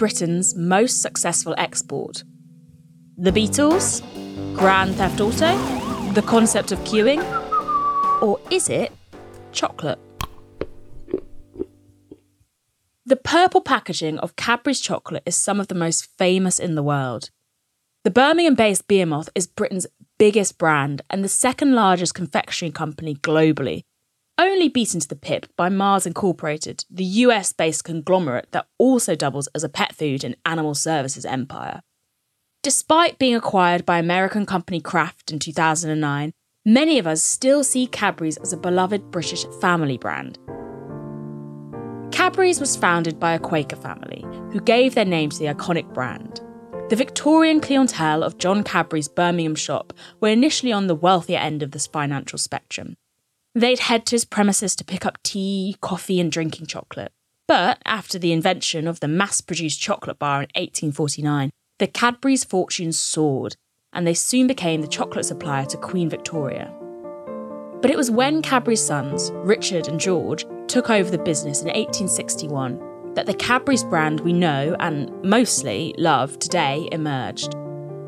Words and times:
Britain's 0.00 0.56
most 0.56 1.02
successful 1.02 1.54
export? 1.58 2.24
The 3.18 3.30
Beatles? 3.30 4.00
Grand 4.56 4.94
Theft 4.94 5.20
Auto? 5.20 6.12
The 6.14 6.22
concept 6.22 6.72
of 6.72 6.78
queuing? 6.84 7.20
Or 8.22 8.40
is 8.50 8.70
it 8.70 8.92
chocolate? 9.52 9.98
The 13.04 13.16
purple 13.16 13.60
packaging 13.60 14.18
of 14.20 14.36
Cadbury's 14.36 14.80
chocolate 14.80 15.24
is 15.26 15.36
some 15.36 15.60
of 15.60 15.68
the 15.68 15.74
most 15.74 16.08
famous 16.16 16.58
in 16.58 16.76
the 16.76 16.82
world. 16.82 17.28
The 18.02 18.10
Birmingham 18.10 18.54
based 18.54 18.88
Behemoth 18.88 19.28
is 19.34 19.46
Britain's 19.46 19.86
biggest 20.18 20.56
brand 20.56 21.02
and 21.10 21.22
the 21.22 21.28
second 21.28 21.74
largest 21.74 22.14
confectionery 22.14 22.72
company 22.72 23.16
globally, 23.16 23.82
only 24.40 24.68
beaten 24.68 25.00
to 25.00 25.08
the 25.08 25.16
pip 25.16 25.46
by 25.56 25.68
Mars 25.68 26.06
Incorporated, 26.06 26.84
the 26.90 27.04
US 27.04 27.52
based 27.52 27.84
conglomerate 27.84 28.52
that 28.52 28.66
also 28.78 29.14
doubles 29.14 29.48
as 29.48 29.62
a 29.62 29.68
pet 29.68 29.94
food 29.94 30.24
and 30.24 30.36
animal 30.46 30.74
services 30.74 31.24
empire. 31.24 31.82
Despite 32.62 33.18
being 33.18 33.34
acquired 33.34 33.84
by 33.84 33.98
American 33.98 34.46
company 34.46 34.80
Kraft 34.80 35.30
in 35.30 35.38
2009, 35.38 36.32
many 36.64 36.98
of 36.98 37.06
us 37.06 37.22
still 37.22 37.64
see 37.64 37.86
Cadbury's 37.86 38.36
as 38.38 38.52
a 38.52 38.58
beloved 38.58 39.10
British 39.10 39.46
family 39.60 39.98
brand. 39.98 40.38
Cadbury's 42.12 42.60
was 42.60 42.76
founded 42.76 43.18
by 43.18 43.32
a 43.32 43.38
Quaker 43.38 43.76
family 43.76 44.24
who 44.52 44.60
gave 44.60 44.94
their 44.94 45.04
name 45.04 45.30
to 45.30 45.38
the 45.38 45.46
iconic 45.46 45.92
brand. 45.94 46.40
The 46.90 46.96
Victorian 46.96 47.60
clientele 47.60 48.22
of 48.22 48.38
John 48.38 48.62
Cadbury's 48.64 49.08
Birmingham 49.08 49.54
shop 49.54 49.92
were 50.20 50.28
initially 50.28 50.72
on 50.72 50.86
the 50.86 50.94
wealthier 50.94 51.38
end 51.38 51.62
of 51.62 51.70
this 51.70 51.86
financial 51.86 52.38
spectrum. 52.38 52.96
They'd 53.54 53.80
head 53.80 54.06
to 54.06 54.14
his 54.14 54.24
premises 54.24 54.76
to 54.76 54.84
pick 54.84 55.04
up 55.04 55.22
tea, 55.22 55.76
coffee, 55.80 56.20
and 56.20 56.30
drinking 56.30 56.66
chocolate. 56.66 57.12
But 57.48 57.78
after 57.84 58.18
the 58.18 58.32
invention 58.32 58.86
of 58.86 59.00
the 59.00 59.08
mass 59.08 59.40
produced 59.40 59.80
chocolate 59.80 60.20
bar 60.20 60.36
in 60.36 60.48
1849, 60.54 61.50
the 61.80 61.88
Cadbury's 61.88 62.44
fortunes 62.44 62.98
soared, 62.98 63.56
and 63.92 64.06
they 64.06 64.14
soon 64.14 64.46
became 64.46 64.82
the 64.82 64.88
chocolate 64.88 65.24
supplier 65.24 65.66
to 65.66 65.76
Queen 65.76 66.08
Victoria. 66.08 66.72
But 67.82 67.90
it 67.90 67.96
was 67.96 68.10
when 68.10 68.42
Cadbury's 68.42 68.84
sons, 68.84 69.32
Richard 69.34 69.88
and 69.88 69.98
George, 69.98 70.44
took 70.68 70.90
over 70.90 71.10
the 71.10 71.18
business 71.18 71.62
in 71.62 71.66
1861 71.66 73.14
that 73.14 73.26
the 73.26 73.34
Cadbury's 73.34 73.82
brand 73.82 74.20
we 74.20 74.32
know 74.32 74.76
and 74.78 75.10
mostly 75.24 75.92
love 75.98 76.38
today 76.38 76.88
emerged. 76.92 77.56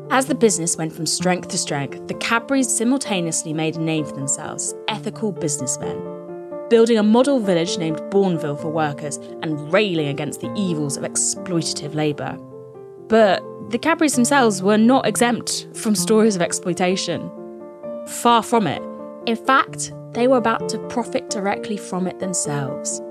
As 0.09 0.25
the 0.27 0.35
business 0.35 0.77
went 0.77 0.93
from 0.93 1.05
strength 1.05 1.47
to 1.49 1.57
strength, 1.57 2.07
the 2.07 2.13
Cadburys 2.15 2.65
simultaneously 2.65 3.53
made 3.53 3.75
a 3.75 3.81
name 3.81 4.05
for 4.05 4.13
themselves 4.13 4.75
ethical 4.87 5.31
businessmen, 5.31 5.97
building 6.69 6.97
a 6.97 7.03
model 7.03 7.39
village 7.39 7.77
named 7.77 7.99
Bournville 8.11 8.61
for 8.61 8.69
workers 8.69 9.17
and 9.41 9.71
railing 9.73 10.07
against 10.07 10.41
the 10.41 10.53
evils 10.55 10.97
of 10.97 11.03
exploitative 11.03 11.95
labour. 11.95 12.37
But 13.07 13.43
the 13.69 13.79
Cadburys 13.79 14.15
themselves 14.15 14.61
were 14.61 14.77
not 14.77 15.07
exempt 15.07 15.67
from 15.73 15.95
stories 15.95 16.35
of 16.35 16.41
exploitation. 16.41 17.31
Far 18.07 18.43
from 18.43 18.67
it. 18.67 18.81
In 19.25 19.37
fact, 19.37 19.93
they 20.11 20.27
were 20.27 20.37
about 20.37 20.69
to 20.69 20.79
profit 20.89 21.29
directly 21.29 21.77
from 21.77 22.07
it 22.07 22.19
themselves 22.19 23.01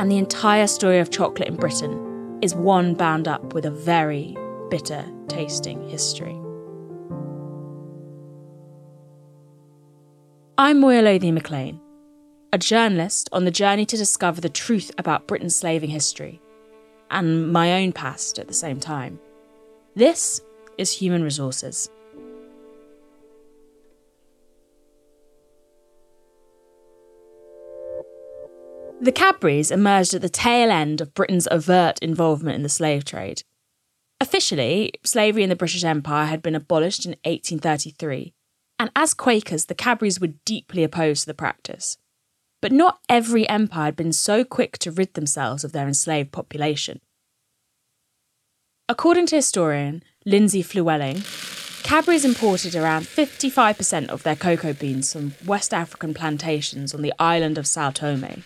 and 0.00 0.10
the 0.10 0.16
entire 0.16 0.66
story 0.66 0.98
of 0.98 1.10
chocolate 1.10 1.48
in 1.48 1.56
Britain 1.56 2.38
is 2.40 2.54
one 2.54 2.94
bound 2.94 3.28
up 3.28 3.52
with 3.52 3.66
a 3.66 3.70
very 3.70 4.34
bitter 4.70 5.04
tasting 5.30 5.88
history. 5.88 6.36
I'm 10.58 10.80
Moya 10.80 11.02
Lothian 11.02 11.36
McLean, 11.36 11.80
a 12.52 12.58
journalist 12.58 13.28
on 13.30 13.44
the 13.44 13.52
journey 13.52 13.86
to 13.86 13.96
discover 13.96 14.40
the 14.40 14.48
truth 14.48 14.90
about 14.98 15.28
Britain's 15.28 15.54
slaving 15.54 15.90
history 15.90 16.40
and 17.12 17.52
my 17.52 17.80
own 17.80 17.92
past 17.92 18.40
at 18.40 18.48
the 18.48 18.54
same 18.54 18.80
time. 18.80 19.20
This 19.94 20.40
is 20.78 20.90
Human 20.92 21.22
Resources. 21.22 21.88
The 29.00 29.12
Cadburys 29.12 29.70
emerged 29.70 30.12
at 30.12 30.22
the 30.22 30.28
tail 30.28 30.70
end 30.70 31.00
of 31.00 31.14
Britain's 31.14 31.48
overt 31.50 31.98
involvement 32.00 32.56
in 32.56 32.62
the 32.62 32.68
slave 32.68 33.04
trade. 33.04 33.42
Officially, 34.20 34.92
slavery 35.02 35.42
in 35.42 35.48
the 35.48 35.56
British 35.56 35.82
Empire 35.82 36.26
had 36.26 36.42
been 36.42 36.54
abolished 36.54 37.06
in 37.06 37.12
1833, 37.24 38.34
and 38.78 38.90
as 38.94 39.14
Quakers, 39.14 39.66
the 39.66 39.74
Cadburys 39.74 40.20
were 40.20 40.34
deeply 40.44 40.84
opposed 40.84 41.22
to 41.22 41.26
the 41.26 41.34
practice. 41.34 41.96
But 42.60 42.72
not 42.72 43.00
every 43.08 43.48
empire 43.48 43.86
had 43.86 43.96
been 43.96 44.12
so 44.12 44.44
quick 44.44 44.76
to 44.78 44.90
rid 44.90 45.14
themselves 45.14 45.64
of 45.64 45.72
their 45.72 45.86
enslaved 45.86 46.32
population. 46.32 47.00
According 48.88 49.26
to 49.26 49.36
historian 49.36 50.02
Lindsay 50.26 50.62
Llewellyn, 50.62 51.22
Cadburys 51.82 52.24
imported 52.24 52.76
around 52.76 53.04
55% 53.04 54.08
of 54.08 54.22
their 54.22 54.36
cocoa 54.36 54.74
beans 54.74 55.12
from 55.12 55.34
West 55.46 55.72
African 55.72 56.12
plantations 56.12 56.94
on 56.94 57.00
the 57.00 57.14
island 57.18 57.56
of 57.56 57.66
Sao 57.66 57.90
Tome. 57.90 58.44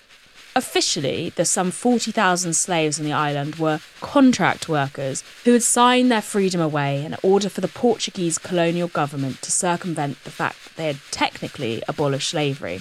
Officially, 0.56 1.30
the 1.30 1.44
some 1.44 1.72
40,000 1.72 2.52
slaves 2.52 3.00
on 3.00 3.04
the 3.04 3.12
island 3.12 3.56
were 3.56 3.80
contract 4.00 4.68
workers 4.68 5.24
who 5.44 5.52
had 5.52 5.64
signed 5.64 6.12
their 6.12 6.22
freedom 6.22 6.60
away 6.60 7.04
in 7.04 7.16
order 7.24 7.48
for 7.48 7.60
the 7.60 7.66
Portuguese 7.66 8.38
colonial 8.38 8.86
government 8.86 9.42
to 9.42 9.50
circumvent 9.50 10.22
the 10.22 10.30
fact 10.30 10.62
that 10.64 10.76
they 10.76 10.86
had 10.86 11.00
technically 11.10 11.82
abolished 11.88 12.28
slavery. 12.30 12.80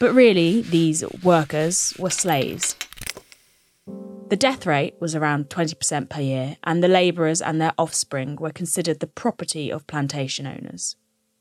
But 0.00 0.14
really, 0.14 0.62
these 0.62 1.04
workers 1.22 1.92
were 1.98 2.10
slaves. 2.10 2.76
The 4.30 4.36
death 4.36 4.64
rate 4.64 4.94
was 4.98 5.14
around 5.14 5.50
20% 5.50 6.08
per 6.08 6.22
year, 6.22 6.56
and 6.64 6.82
the 6.82 6.88
labourers 6.88 7.42
and 7.42 7.60
their 7.60 7.74
offspring 7.76 8.36
were 8.36 8.50
considered 8.50 9.00
the 9.00 9.06
property 9.06 9.70
of 9.70 9.86
plantation 9.86 10.46
owners. 10.46 10.96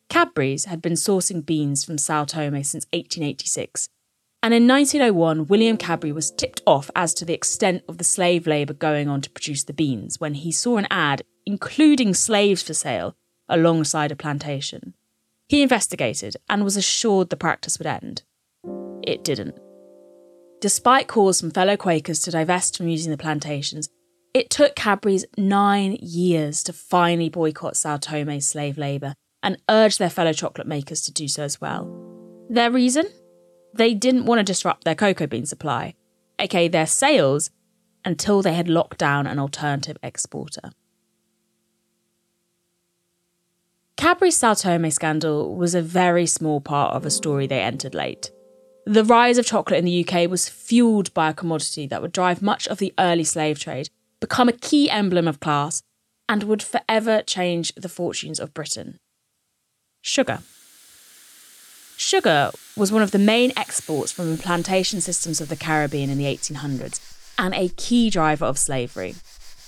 Cadbury's 0.09 0.65
had 0.65 0.81
been 0.81 0.93
sourcing 0.93 1.45
beans 1.45 1.85
from 1.85 1.97
Sao 1.97 2.25
Tome 2.25 2.61
since 2.65 2.85
1886 2.91 3.87
and 4.43 4.53
in 4.53 4.67
1901, 4.67 5.47
William 5.47 5.77
Cadbury 5.77 6.11
was 6.11 6.31
tipped 6.31 6.61
off 6.65 6.89
as 6.95 7.13
to 7.13 7.25
the 7.25 7.33
extent 7.33 7.83
of 7.87 7.97
the 7.97 8.03
slave 8.03 8.47
labour 8.47 8.73
going 8.73 9.07
on 9.07 9.21
to 9.21 9.29
produce 9.29 9.63
the 9.63 9.73
beans 9.73 10.19
when 10.19 10.33
he 10.33 10.51
saw 10.51 10.77
an 10.77 10.87
ad 10.89 11.23
including 11.45 12.13
slaves 12.13 12.63
for 12.63 12.73
sale 12.73 13.15
alongside 13.49 14.11
a 14.11 14.15
plantation. 14.15 14.93
He 15.47 15.61
investigated 15.61 16.37
and 16.49 16.63
was 16.63 16.77
assured 16.77 17.29
the 17.29 17.35
practice 17.35 17.77
would 17.77 17.87
end. 17.87 18.23
It 19.03 19.23
didn't. 19.23 19.57
Despite 20.61 21.07
calls 21.07 21.41
from 21.41 21.51
fellow 21.51 21.75
Quakers 21.75 22.19
to 22.21 22.31
divest 22.31 22.77
from 22.77 22.87
using 22.87 23.11
the 23.11 23.17
plantations, 23.17 23.89
it 24.33 24.49
took 24.49 24.75
Cadbury's 24.75 25.25
nine 25.37 25.97
years 25.99 26.63
to 26.63 26.73
finally 26.73 27.29
boycott 27.29 27.75
Sao 27.75 27.97
Tome's 27.97 28.47
slave 28.47 28.77
labour 28.77 29.15
and 29.43 29.57
urge 29.69 29.97
their 29.97 30.09
fellow 30.09 30.31
chocolate 30.31 30.67
makers 30.67 31.01
to 31.01 31.11
do 31.11 31.27
so 31.27 31.43
as 31.43 31.59
well. 31.59 31.89
Their 32.49 32.71
reason? 32.71 33.07
They 33.73 33.93
didn't 33.93 34.25
want 34.25 34.39
to 34.39 34.43
disrupt 34.43 34.83
their 34.83 34.95
cocoa 34.95 35.27
bean 35.27 35.45
supply, 35.45 35.95
aka 36.39 36.67
their 36.67 36.87
sales, 36.87 37.51
until 38.03 38.41
they 38.41 38.53
had 38.53 38.67
locked 38.67 38.97
down 38.97 39.27
an 39.27 39.39
alternative 39.39 39.97
exporter. 40.03 40.71
Cadbury's 43.95 44.37
Sao 44.37 44.55
Tome 44.55 44.89
scandal 44.89 45.55
was 45.55 45.75
a 45.75 45.81
very 45.81 46.25
small 46.25 46.59
part 46.59 46.95
of 46.95 47.05
a 47.05 47.11
story 47.11 47.45
they 47.45 47.61
entered 47.61 47.93
late. 47.93 48.31
The 48.85 49.05
rise 49.05 49.37
of 49.37 49.45
chocolate 49.45 49.77
in 49.77 49.85
the 49.85 50.05
UK 50.05 50.27
was 50.29 50.49
fueled 50.49 51.13
by 51.13 51.29
a 51.29 51.35
commodity 51.35 51.85
that 51.87 52.01
would 52.01 52.11
drive 52.11 52.41
much 52.41 52.67
of 52.67 52.79
the 52.79 52.93
early 52.97 53.23
slave 53.23 53.59
trade, 53.59 53.89
become 54.19 54.49
a 54.49 54.53
key 54.53 54.89
emblem 54.89 55.27
of 55.27 55.39
class, 55.39 55.83
and 56.27 56.43
would 56.43 56.63
forever 56.63 57.21
change 57.21 57.73
the 57.75 57.89
fortunes 57.89 58.39
of 58.39 58.53
Britain 58.53 58.97
sugar. 60.01 60.39
Sugar 61.95 62.51
was 62.75 62.91
one 62.91 63.01
of 63.01 63.11
the 63.11 63.19
main 63.19 63.51
exports 63.57 64.11
from 64.11 64.31
the 64.31 64.41
plantation 64.41 65.01
systems 65.01 65.41
of 65.41 65.49
the 65.49 65.55
Caribbean 65.55 66.09
in 66.09 66.17
the 66.17 66.25
1800s 66.25 66.99
and 67.37 67.53
a 67.53 67.69
key 67.69 68.09
driver 68.09 68.45
of 68.45 68.57
slavery. 68.57 69.15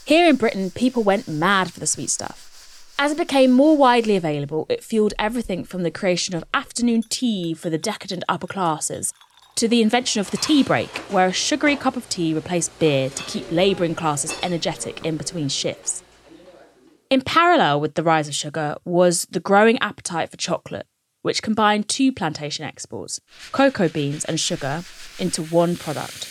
Here 0.06 0.28
in 0.28 0.36
Britain, 0.36 0.72
people 0.72 1.04
went 1.04 1.28
mad 1.28 1.72
for 1.72 1.80
the 1.80 1.88
sweet 1.88 2.10
stuff. 2.10 2.50
As 3.00 3.12
it 3.12 3.18
became 3.18 3.52
more 3.52 3.76
widely 3.76 4.16
available, 4.16 4.66
it 4.70 4.84
fueled 4.84 5.14
everything 5.18 5.64
from 5.64 5.84
the 5.84 5.92
creation 5.92 6.36
of 6.36 6.44
afternoon 6.54 7.04
tea 7.10 7.54
for 7.54 7.70
the 7.70 7.78
decadent 7.78 8.24
upper 8.30 8.48
classes 8.48 9.14
to 9.56 9.68
the 9.68 9.82
invention 9.82 10.20
of 10.20 10.32
the 10.32 10.38
tea 10.38 10.64
break, 10.64 10.90
where 11.10 11.28
a 11.28 11.34
sugary 11.34 11.76
cup 11.76 11.96
of 11.96 12.08
tea 12.10 12.34
replaced 12.34 12.78
beer 12.80 13.10
to 13.10 13.24
keep 13.24 13.52
labouring 13.52 13.96
classes 13.96 14.38
energetic 14.42 15.04
in 15.06 15.18
between 15.18 15.50
shifts. 15.50 16.04
In 17.10 17.22
parallel 17.22 17.80
with 17.80 17.96
the 17.96 18.04
rise 18.04 18.28
of 18.28 18.34
sugar 18.34 18.76
was 18.86 19.26
the 19.30 19.40
growing 19.40 19.78
appetite 19.80 20.32
for 20.32 20.38
chocolate, 20.38 20.88
which 21.24 21.42
combined 21.42 21.90
two 21.90 22.12
plantation 22.12 22.64
exports, 22.64 23.20
cocoa 23.52 23.90
beans 23.90 24.24
and 24.26 24.40
sugar, 24.40 24.84
into 25.18 25.42
one 25.42 25.76
product. 25.76 26.30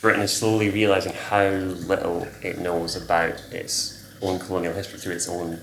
Britain 0.00 0.22
is 0.22 0.36
slowly 0.36 0.70
realising 0.70 1.12
how 1.12 1.48
little 1.48 2.26
it 2.42 2.58
knows 2.58 2.96
about 2.96 3.40
its 3.52 4.04
own 4.22 4.38
colonial 4.38 4.72
history 4.72 4.98
through 4.98 5.14
its 5.14 5.28
own 5.28 5.60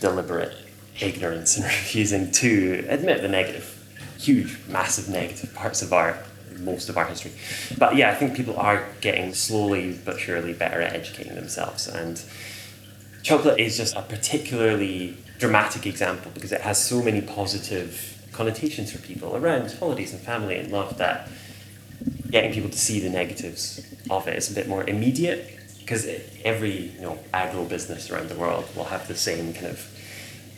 deliberate 0.00 0.54
ignorance 1.00 1.56
and 1.56 1.64
refusing 1.64 2.30
to 2.32 2.84
admit 2.88 3.22
the 3.22 3.28
negative, 3.28 3.78
huge, 4.18 4.58
massive 4.68 5.08
negative 5.08 5.54
parts 5.54 5.80
of 5.80 5.92
our 5.92 6.18
most 6.58 6.88
of 6.88 6.96
our 6.96 7.06
history. 7.06 7.32
But 7.78 7.96
yeah, 7.96 8.10
I 8.10 8.14
think 8.14 8.36
people 8.36 8.56
are 8.56 8.86
getting 9.00 9.34
slowly 9.34 9.98
but 10.04 10.18
surely 10.18 10.52
better 10.52 10.80
at 10.80 10.94
educating 10.94 11.34
themselves. 11.34 11.88
And 11.88 12.22
chocolate 13.22 13.58
is 13.58 13.76
just 13.76 13.96
a 13.96 14.02
particularly 14.02 15.16
dramatic 15.38 15.86
example 15.86 16.30
because 16.34 16.52
it 16.52 16.60
has 16.60 16.82
so 16.82 17.02
many 17.02 17.20
positive 17.20 18.26
connotations 18.32 18.92
for 18.92 18.98
people 18.98 19.36
around 19.36 19.70
holidays 19.72 20.12
and 20.12 20.20
family 20.20 20.56
and 20.56 20.70
love 20.70 20.98
that 20.98 21.28
getting 22.30 22.52
people 22.52 22.70
to 22.70 22.78
see 22.78 23.00
the 23.00 23.08
negatives 23.08 23.80
of 24.10 24.26
it 24.26 24.36
is 24.36 24.50
a 24.50 24.54
bit 24.54 24.68
more 24.68 24.88
immediate 24.88 25.54
because 25.80 26.06
every 26.44 26.88
you 26.88 27.00
know 27.00 27.18
agro 27.32 27.64
business 27.64 28.10
around 28.10 28.28
the 28.28 28.34
world 28.34 28.64
will 28.74 28.84
have 28.84 29.06
the 29.06 29.14
same 29.14 29.52
kind 29.52 29.66
of 29.66 29.86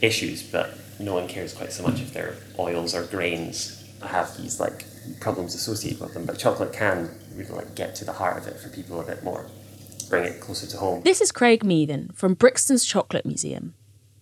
issues, 0.00 0.42
but 0.42 0.78
no 0.98 1.14
one 1.14 1.28
cares 1.28 1.52
quite 1.52 1.72
so 1.72 1.82
much 1.82 2.00
if 2.00 2.12
their 2.12 2.36
oils 2.58 2.94
or 2.94 3.04
grains 3.04 3.84
have 4.02 4.36
these 4.36 4.60
like 4.60 4.84
problems 5.20 5.54
associated 5.54 6.00
with 6.00 6.14
them. 6.14 6.26
But 6.26 6.38
chocolate 6.38 6.72
can 6.72 7.10
really 7.34 7.50
like 7.50 7.74
get 7.74 7.94
to 7.96 8.04
the 8.04 8.12
heart 8.12 8.38
of 8.38 8.46
it 8.46 8.58
for 8.58 8.68
people 8.68 9.00
a 9.00 9.04
bit 9.04 9.24
more, 9.24 9.46
bring 10.08 10.24
it 10.24 10.40
closer 10.40 10.66
to 10.66 10.76
home. 10.76 11.02
This 11.02 11.20
is 11.20 11.32
Craig 11.32 11.64
Meaden 11.64 12.14
from 12.14 12.34
Brixton's 12.34 12.84
Chocolate 12.84 13.26
Museum. 13.26 13.74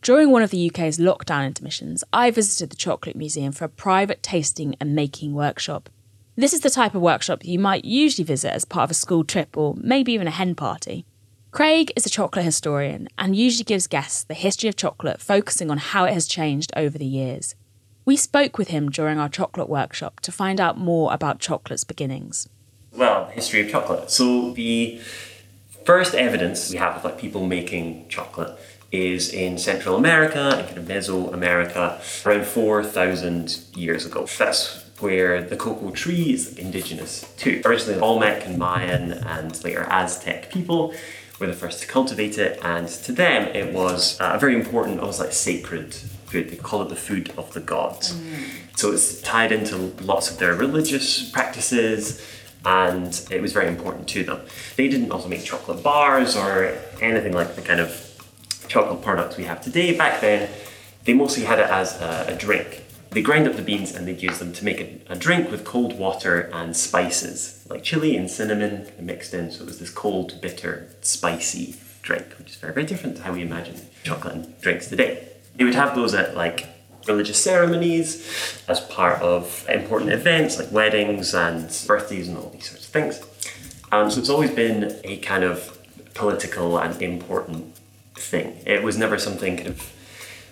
During 0.05 0.31
one 0.31 0.43
of 0.43 0.51
the 0.51 0.71
UK's 0.71 0.99
lockdown 0.99 1.47
intermissions, 1.47 2.05
I 2.12 2.31
visited 2.31 2.69
the 2.69 2.77
Chocolate 2.77 3.17
Museum 3.17 3.53
for 3.53 3.65
a 3.65 3.71
private 3.71 4.23
tasting 4.23 4.77
and 4.79 4.95
making 4.95 5.33
workshop. 5.33 5.89
This 6.37 6.53
is 6.53 6.61
the 6.61 6.69
type 6.69 6.95
of 6.95 7.01
workshop 7.01 7.43
you 7.43 7.59
might 7.59 7.87
usually 7.87 8.27
visit 8.27 8.53
as 8.53 8.67
part 8.67 8.85
of 8.85 8.91
a 8.91 8.95
school 8.95 9.25
trip 9.25 9.56
or 9.56 9.75
maybe 9.79 10.12
even 10.12 10.27
a 10.27 10.31
hen 10.31 10.56
party. 10.56 11.06
Craig 11.53 11.91
is 11.97 12.05
a 12.05 12.11
chocolate 12.11 12.45
historian 12.45 13.09
and 13.17 13.35
usually 13.35 13.65
gives 13.65 13.87
guests 13.87 14.25
the 14.25 14.35
history 14.35 14.69
of 14.69 14.77
chocolate, 14.77 15.23
focusing 15.23 15.71
on 15.71 15.79
how 15.79 16.05
it 16.05 16.12
has 16.12 16.27
changed 16.27 16.71
over 16.77 16.99
the 16.99 17.07
years. 17.07 17.55
We 18.05 18.19
spoke 18.19 18.59
with 18.59 18.69
him 18.69 18.91
during 18.91 19.19
our 19.19 19.31
chocolate 19.31 19.71
workshop 19.71 20.21
to 20.21 20.31
find 20.31 20.61
out 20.61 20.77
more 20.77 21.15
about 21.15 21.39
chocolate's 21.39 21.83
beginnings. 21.83 22.47
Well, 22.93 23.29
history 23.29 23.62
of 23.62 23.71
chocolate. 23.71 24.11
So 24.11 24.53
the 24.53 25.00
first 25.87 26.15
evidence 26.15 26.71
we 26.71 26.77
have 26.77 26.97
of 26.97 27.05
like 27.05 27.19
people 27.19 27.47
making 27.47 28.07
chocolate 28.11 28.59
is 28.93 29.33
in 29.33 29.59
Central 29.59 29.97
America 29.97 30.57
and 30.57 30.67
kind 30.67 30.79
of 30.79 30.85
Mesoamerica 30.85 32.27
around 32.27 32.47
4,000 32.47 33.65
years 33.75 34.07
ago. 34.07 34.27
That's 34.39 34.85
where 35.01 35.43
the 35.43 35.57
cocoa 35.57 35.91
tree 35.91 36.33
is 36.33 36.57
indigenous 36.57 37.31
to. 37.39 37.61
Originally, 37.65 38.01
Olmec 38.01 38.47
and 38.47 38.59
Mayan 38.59 39.13
and 39.13 39.63
later 39.65 39.87
Aztec 39.91 40.51
people 40.51 40.95
were 41.41 41.47
the 41.47 41.53
first 41.53 41.81
to 41.83 41.87
cultivate 41.89 42.39
it, 42.39 42.61
and 42.63 42.89
to 42.89 43.13
them 43.13 43.49
it 43.49 43.73
was 43.75 44.17
a 44.21 44.39
very 44.39 44.55
important, 44.55 45.01
almost 45.01 45.19
like 45.19 45.33
sacred 45.33 45.93
food. 45.95 46.49
They 46.49 46.57
call 46.57 46.83
it 46.83 46.89
the 46.89 46.97
food 46.97 47.33
of 47.37 47.53
the 47.53 47.61
gods. 47.61 48.15
Mm. 48.15 48.45
So 48.77 48.93
it's 48.93 49.21
tied 49.23 49.53
into 49.53 49.77
lots 50.03 50.31
of 50.31 50.39
their 50.39 50.55
religious 50.55 51.29
practices, 51.31 52.25
and 52.65 53.21
it 53.31 53.43
was 53.43 53.53
very 53.53 53.69
important 53.69 54.09
to 54.09 54.23
them. 54.23 54.41
They 54.77 54.89
didn't 54.89 55.11
also 55.11 55.29
make 55.29 55.45
chocolate 55.45 55.83
bars 55.83 56.37
or 56.37 56.77
anything 57.01 57.33
like 57.33 57.57
the 57.57 57.63
kind 57.63 57.81
of 57.81 58.04
chocolate 58.69 59.02
products 59.02 59.37
we 59.37 59.44
have 59.44 59.61
today. 59.61 59.96
Back 59.96 60.20
then, 60.20 60.49
they 61.05 61.12
mostly 61.12 61.44
had 61.44 61.58
it 61.58 61.69
as 61.69 62.00
a, 62.00 62.26
a 62.28 62.37
drink. 62.37 62.84
They 63.11 63.22
grind 63.22 63.46
up 63.46 63.55
the 63.55 63.62
beans 63.62 63.94
and 63.94 64.08
they'd 64.08 64.22
use 64.22 64.38
them 64.38 64.52
to 64.52 64.64
make 64.64 64.81
a, 64.81 65.12
a, 65.12 65.16
drink 65.16 65.50
with 65.50 65.64
cold 65.64 65.96
water 65.96 66.50
and 66.52 66.76
spices, 66.76 67.64
like 67.70 67.84
chili 67.84 68.16
and 68.16 68.28
cinnamon 68.28 68.88
mixed 68.99 69.32
in. 69.32 69.52
So 69.52 69.62
it 69.62 69.66
was 69.66 69.78
this 69.78 69.90
cold, 69.90 70.40
bitter, 70.40 70.88
spicy 71.00 71.76
drink, 72.02 72.26
which 72.38 72.50
is 72.50 72.56
very, 72.56 72.72
very 72.72 72.87
different 72.87 73.16
to 73.19 73.22
how 73.22 73.32
we 73.32 73.43
imagine 73.43 73.76
chocolate 74.02 74.34
and 74.34 74.61
drinks 74.61 74.88
today. 74.88 75.28
They 75.55 75.64
would 75.64 75.76
have 75.76 75.94
those 75.94 76.12
at 76.14 76.34
like 76.34 76.66
religious 77.06 77.43
ceremonies 77.43 78.62
as 78.66 78.81
part 78.81 79.20
of 79.22 79.66
important 79.69 80.11
events 80.12 80.58
like 80.58 80.72
weddings 80.72 81.34
and 81.34 81.69
birthdays 81.87 82.28
and 82.28 82.37
all 82.37 82.50
these 82.50 82.69
sorts 82.69 82.87
of 82.87 82.93
things. 82.93 83.20
Um, 83.93 84.11
so 84.11 84.19
it's 84.19 84.31
always 84.31 84.50
been 84.50 84.99
a 85.05 85.19
kind 85.19 85.44
of 85.44 85.78
political 86.14 86.78
and 86.78 87.00
important 87.02 87.74
thing. 88.29 88.61
It 88.67 88.82
was 88.82 88.97
never 88.97 89.19
something 89.19 89.56
kind 89.56 89.69
of, 89.69 89.81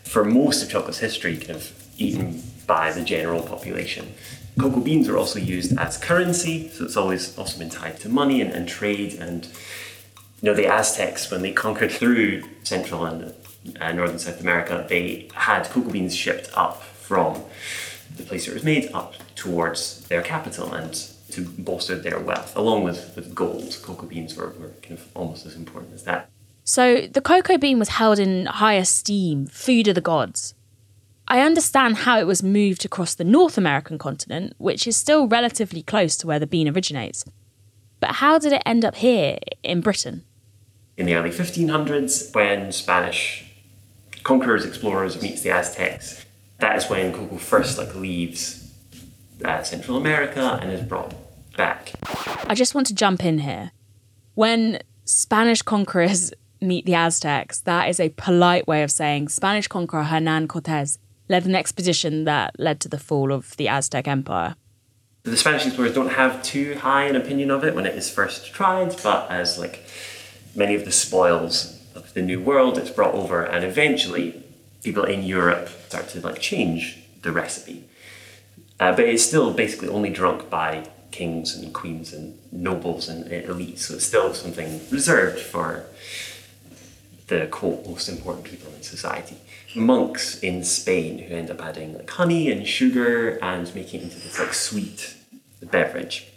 for 0.04 0.24
most 0.24 0.62
of 0.62 0.70
chocolate's 0.70 0.98
history, 0.98 1.36
kind 1.36 1.56
of 1.56 1.72
eaten 1.98 2.42
by 2.66 2.92
the 2.92 3.02
general 3.02 3.42
population. 3.42 4.14
Cocoa 4.58 4.80
beans 4.80 5.08
are 5.08 5.16
also 5.16 5.38
used 5.38 5.78
as 5.78 5.96
currency, 5.96 6.68
so 6.68 6.84
it's 6.84 6.96
always 6.96 7.36
also 7.38 7.58
been 7.58 7.70
tied 7.70 7.98
to 8.00 8.08
money 8.08 8.40
and, 8.40 8.52
and 8.52 8.68
trade. 8.68 9.14
And 9.14 9.46
you 9.46 10.50
know, 10.50 10.54
the 10.54 10.66
Aztecs, 10.66 11.30
when 11.30 11.42
they 11.42 11.52
conquered 11.52 11.90
through 11.90 12.42
Central 12.62 13.04
and 13.06 13.34
uh, 13.80 13.92
Northern 13.92 14.18
South 14.18 14.40
America, 14.40 14.86
they 14.88 15.28
had 15.34 15.64
cocoa 15.70 15.90
beans 15.90 16.14
shipped 16.14 16.50
up 16.54 16.82
from 16.82 17.42
the 18.16 18.22
place 18.24 18.46
where 18.46 18.54
it 18.54 18.58
was 18.58 18.64
made 18.64 18.90
up 18.92 19.14
towards 19.34 20.06
their 20.08 20.22
capital 20.22 20.72
and 20.72 20.92
to 21.30 21.42
bolster 21.42 21.96
their 21.96 22.20
wealth, 22.20 22.54
along 22.56 22.84
with, 22.84 23.16
with 23.16 23.34
gold. 23.34 23.78
Cocoa 23.82 24.06
beans 24.06 24.36
were, 24.36 24.48
were 24.60 24.72
kind 24.82 24.98
of 24.98 25.08
almost 25.14 25.46
as 25.46 25.54
important 25.54 25.94
as 25.94 26.02
that. 26.04 26.28
So 26.64 27.08
the 27.08 27.20
cocoa 27.20 27.58
bean 27.58 27.78
was 27.78 27.90
held 27.90 28.18
in 28.18 28.46
high 28.46 28.74
esteem, 28.74 29.46
food 29.46 29.88
of 29.88 29.94
the 29.94 30.00
gods. 30.00 30.54
I 31.28 31.40
understand 31.40 31.98
how 31.98 32.18
it 32.18 32.26
was 32.26 32.42
moved 32.42 32.84
across 32.84 33.14
the 33.14 33.24
North 33.24 33.56
American 33.56 33.98
continent, 33.98 34.54
which 34.58 34.86
is 34.86 34.96
still 34.96 35.26
relatively 35.26 35.82
close 35.82 36.16
to 36.18 36.26
where 36.26 36.38
the 36.38 36.46
bean 36.46 36.68
originates. 36.68 37.24
But 38.00 38.16
how 38.16 38.38
did 38.38 38.52
it 38.52 38.62
end 38.66 38.84
up 38.84 38.96
here 38.96 39.38
in 39.62 39.80
Britain? 39.80 40.24
In 40.96 41.06
the 41.06 41.14
early 41.14 41.30
1500s, 41.30 42.34
when 42.34 42.70
Spanish 42.70 43.44
conquerors, 44.22 44.64
explorers 44.64 45.20
meets 45.22 45.42
the 45.42 45.50
Aztecs, 45.50 46.24
that 46.58 46.76
is 46.76 46.88
when 46.88 47.12
cocoa 47.12 47.38
first 47.38 47.78
like 47.78 47.94
leaves 47.94 48.70
uh, 49.44 49.62
Central 49.62 49.96
America 49.96 50.58
and 50.60 50.70
is 50.70 50.82
brought 50.82 51.14
back. 51.56 51.92
I 52.46 52.54
just 52.54 52.74
want 52.74 52.86
to 52.88 52.94
jump 52.94 53.24
in 53.24 53.40
here. 53.40 53.72
When 54.34 54.80
Spanish 55.04 55.62
conquerors 55.62 56.32
meet 56.62 56.86
the 56.86 56.94
Aztecs, 56.94 57.60
that 57.60 57.88
is 57.88 58.00
a 58.00 58.10
polite 58.10 58.66
way 58.66 58.82
of 58.82 58.90
saying 58.90 59.28
Spanish 59.28 59.68
conqueror 59.68 60.04
Hernan 60.04 60.48
Cortez 60.48 60.98
led 61.28 61.46
an 61.46 61.54
expedition 61.54 62.24
that 62.24 62.58
led 62.58 62.80
to 62.80 62.88
the 62.88 62.98
fall 62.98 63.32
of 63.32 63.56
the 63.56 63.68
Aztec 63.68 64.06
Empire. 64.06 64.56
The 65.24 65.36
Spanish 65.36 65.66
explorers 65.66 65.94
don't 65.94 66.10
have 66.10 66.42
too 66.42 66.74
high 66.74 67.04
an 67.04 67.16
opinion 67.16 67.50
of 67.50 67.64
it 67.64 67.74
when 67.74 67.86
it 67.86 67.94
is 67.94 68.10
first 68.10 68.52
tried, 68.52 68.96
but 69.02 69.30
as 69.30 69.58
like 69.58 69.84
many 70.54 70.74
of 70.74 70.84
the 70.84 70.92
spoils 70.92 71.80
of 71.94 72.12
the 72.14 72.22
New 72.22 72.40
World, 72.40 72.76
it's 72.76 72.90
brought 72.90 73.14
over, 73.14 73.44
and 73.44 73.64
eventually 73.64 74.42
people 74.82 75.04
in 75.04 75.22
Europe 75.22 75.68
start 75.88 76.08
to 76.08 76.20
like 76.20 76.40
change 76.40 76.98
the 77.22 77.30
recipe. 77.30 77.84
Uh, 78.80 78.90
but 78.90 79.04
it's 79.04 79.22
still 79.22 79.52
basically 79.52 79.88
only 79.88 80.10
drunk 80.10 80.50
by 80.50 80.88
kings 81.12 81.54
and 81.54 81.72
queens 81.72 82.12
and 82.12 82.36
nobles 82.50 83.08
and 83.08 83.30
elites, 83.30 83.78
so 83.78 83.94
it's 83.94 84.06
still 84.06 84.34
something 84.34 84.80
reserved 84.90 85.38
for 85.38 85.84
the 87.28 87.46
quote 87.46 87.86
most 87.86 88.08
important 88.08 88.44
people 88.44 88.72
in 88.74 88.82
society. 88.82 89.36
Monks 89.74 90.38
in 90.40 90.64
Spain 90.64 91.18
who 91.18 91.34
end 91.34 91.50
up 91.50 91.62
adding 91.62 91.94
like 91.96 92.10
honey 92.10 92.50
and 92.50 92.66
sugar 92.66 93.38
and 93.42 93.74
making 93.74 94.00
it 94.00 94.04
into 94.04 94.16
this 94.16 94.38
like 94.38 94.54
sweet 94.54 95.16
beverage. 95.62 96.28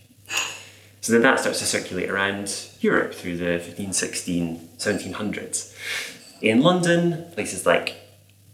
So 1.01 1.13
then 1.13 1.22
that 1.22 1.39
starts 1.39 1.60
to 1.60 1.65
circulate 1.65 2.10
around 2.10 2.51
Europe 2.80 3.13
through 3.13 3.38
the 3.38 3.54
1516, 3.54 4.70
1700s. 4.77 5.75
In 6.42 6.62
London, 6.62 7.25
places 7.34 7.65
like 7.65 7.96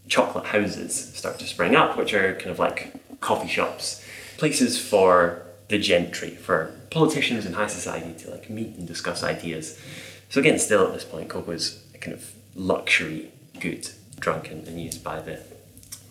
chocolate 0.06 0.46
houses 0.46 1.14
start 1.14 1.38
to 1.38 1.46
spring 1.46 1.74
up, 1.74 1.96
which 1.96 2.12
are 2.12 2.34
kind 2.34 2.50
of 2.50 2.58
like 2.58 2.92
coffee 3.20 3.48
shops, 3.48 4.04
places 4.36 4.78
for 4.78 5.46
the 5.68 5.78
gentry, 5.78 6.30
for 6.30 6.78
politicians 6.90 7.46
and 7.46 7.54
high 7.54 7.68
society 7.68 8.12
to 8.22 8.30
like 8.30 8.50
meet 8.50 8.76
and 8.76 8.86
discuss 8.86 9.22
ideas. 9.22 9.80
So 10.28 10.40
again, 10.40 10.58
still 10.58 10.86
at 10.86 10.92
this 10.92 11.04
point, 11.04 11.30
cocoa 11.30 11.52
is 11.52 11.81
kind 12.02 12.12
of 12.12 12.32
luxury 12.54 13.30
good 13.58 13.88
drunk 14.20 14.50
and, 14.50 14.68
and 14.68 14.78
used 14.78 15.02
by 15.02 15.20
the, 15.20 15.40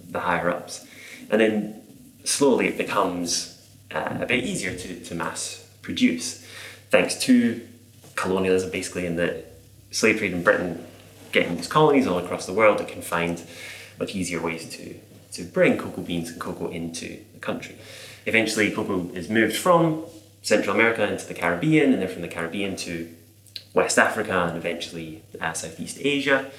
the 0.09 0.21
higher 0.21 0.49
ups. 0.49 0.85
And 1.29 1.39
then 1.39 1.83
slowly 2.23 2.67
it 2.67 2.77
becomes 2.77 3.61
uh, 3.93 4.17
a 4.21 4.25
bit 4.25 4.43
easier 4.43 4.75
to, 4.75 4.99
to 5.03 5.15
mass 5.15 5.69
produce 5.83 6.43
thanks 6.89 7.15
to 7.19 7.61
colonialism, 8.15 8.69
basically, 8.69 9.05
in 9.05 9.15
the 9.15 9.43
slave 9.91 10.17
trade 10.17 10.33
in 10.33 10.43
Britain 10.43 10.85
getting 11.31 11.55
these 11.55 11.67
colonies 11.67 12.05
all 12.07 12.19
across 12.19 12.45
the 12.45 12.53
world 12.53 12.77
that 12.77 12.87
can 12.87 13.01
find 13.01 13.41
much 13.97 14.13
easier 14.15 14.41
ways 14.41 14.67
to, 14.75 14.93
to 15.31 15.43
bring 15.43 15.77
cocoa 15.77 16.01
beans 16.01 16.29
and 16.29 16.39
cocoa 16.39 16.67
into 16.67 17.19
the 17.33 17.39
country. 17.39 17.75
Eventually, 18.25 18.69
cocoa 18.71 19.09
is 19.13 19.29
moved 19.29 19.55
from 19.55 20.03
Central 20.41 20.75
America 20.75 21.09
into 21.09 21.25
the 21.25 21.33
Caribbean, 21.33 21.93
and 21.93 22.01
then 22.01 22.09
from 22.09 22.21
the 22.21 22.27
Caribbean 22.27 22.75
to 22.75 23.09
West 23.73 23.97
Africa 23.97 24.47
and 24.47 24.57
eventually 24.57 25.23
uh, 25.39 25.53
Southeast 25.53 25.97
Asia. 26.01 26.51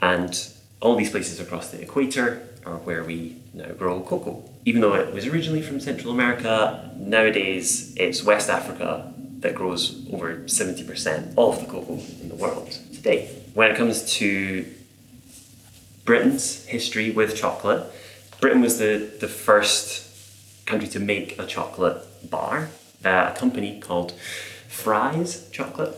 And 0.00 0.48
all 0.80 0.96
these 0.96 1.10
places 1.10 1.40
across 1.40 1.70
the 1.70 1.80
equator 1.80 2.48
are 2.64 2.76
where 2.76 3.04
we 3.04 3.36
now 3.54 3.72
grow 3.72 4.00
cocoa. 4.00 4.48
Even 4.64 4.80
though 4.80 4.94
it 4.94 5.12
was 5.12 5.26
originally 5.26 5.62
from 5.62 5.80
Central 5.80 6.12
America, 6.12 6.90
nowadays 6.96 7.94
it's 7.96 8.22
West 8.22 8.48
Africa 8.48 9.12
that 9.40 9.54
grows 9.54 10.06
over 10.12 10.36
70% 10.36 11.34
of 11.36 11.60
the 11.60 11.66
cocoa 11.66 11.98
in 12.20 12.28
the 12.28 12.36
world 12.36 12.70
today. 12.92 13.28
When 13.54 13.70
it 13.70 13.76
comes 13.76 14.12
to 14.14 14.64
Britain's 16.04 16.64
history 16.66 17.10
with 17.10 17.36
chocolate, 17.36 17.84
Britain 18.40 18.60
was 18.60 18.78
the, 18.78 19.10
the 19.20 19.28
first 19.28 20.08
country 20.66 20.88
to 20.88 21.00
make 21.00 21.38
a 21.38 21.46
chocolate 21.46 21.98
bar 22.30 22.70
uh, 23.04 23.32
a 23.34 23.38
company 23.38 23.80
called 23.80 24.12
Fry's 24.68 25.48
Chocolate. 25.50 25.94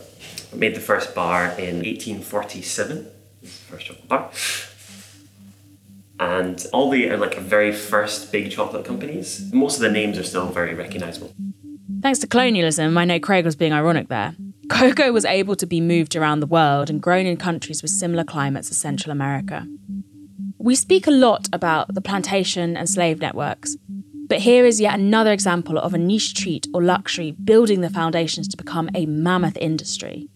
Made 0.53 0.75
the 0.75 0.79
first 0.79 1.13
bar 1.13 1.45
in 1.57 1.77
1847. 1.77 3.07
the 3.41 3.47
first 3.47 3.85
chocolate 3.87 4.07
bar. 4.07 4.31
And 6.17 6.65
all 6.71 6.89
the 6.89 7.11
uh, 7.11 7.17
like 7.17 7.37
very 7.37 7.73
first 7.73 8.31
big 8.31 8.51
chocolate 8.51 8.85
companies, 8.85 9.51
most 9.53 9.75
of 9.75 9.81
the 9.81 9.91
names 9.91 10.17
are 10.17 10.23
still 10.23 10.47
very 10.47 10.73
recognizable. 10.73 11.33
Thanks 12.01 12.19
to 12.19 12.27
colonialism, 12.27 12.97
I 12.97 13.05
know 13.05 13.19
Craig 13.19 13.45
was 13.45 13.55
being 13.55 13.73
ironic 13.73 14.07
there. 14.07 14.35
Cocoa 14.69 15.11
was 15.11 15.25
able 15.25 15.55
to 15.57 15.65
be 15.65 15.81
moved 15.81 16.15
around 16.15 16.39
the 16.39 16.47
world 16.47 16.89
and 16.89 17.01
grown 17.01 17.25
in 17.25 17.37
countries 17.37 17.81
with 17.81 17.91
similar 17.91 18.23
climates 18.23 18.71
as 18.71 18.77
Central 18.77 19.11
America. 19.11 19.67
We 20.57 20.75
speak 20.75 21.05
a 21.05 21.11
lot 21.11 21.47
about 21.53 21.93
the 21.93 22.01
plantation 22.01 22.75
and 22.75 22.89
slave 22.89 23.19
networks, 23.19 23.75
but 24.27 24.39
here 24.39 24.65
is 24.65 24.81
yet 24.81 24.99
another 24.99 25.31
example 25.31 25.77
of 25.77 25.93
a 25.93 25.97
niche 25.97 26.33
treat 26.33 26.67
or 26.73 26.81
luxury 26.81 27.31
building 27.31 27.81
the 27.81 27.89
foundations 27.89 28.47
to 28.47 28.57
become 28.57 28.89
a 28.95 29.05
mammoth 29.05 29.57
industry. 29.57 30.29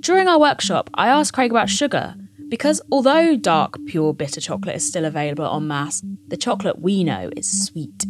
During 0.00 0.28
our 0.28 0.40
workshop, 0.40 0.90
I 0.94 1.08
asked 1.08 1.32
Craig 1.32 1.50
about 1.50 1.68
sugar, 1.68 2.14
because 2.48 2.80
although 2.90 3.36
dark, 3.36 3.76
pure, 3.86 4.12
bitter 4.12 4.40
chocolate 4.40 4.76
is 4.76 4.86
still 4.86 5.04
available 5.04 5.46
en 5.54 5.66
masse, 5.66 6.02
the 6.28 6.36
chocolate 6.36 6.80
we 6.80 7.04
know 7.04 7.30
is 7.36 7.66
sweet. 7.66 8.06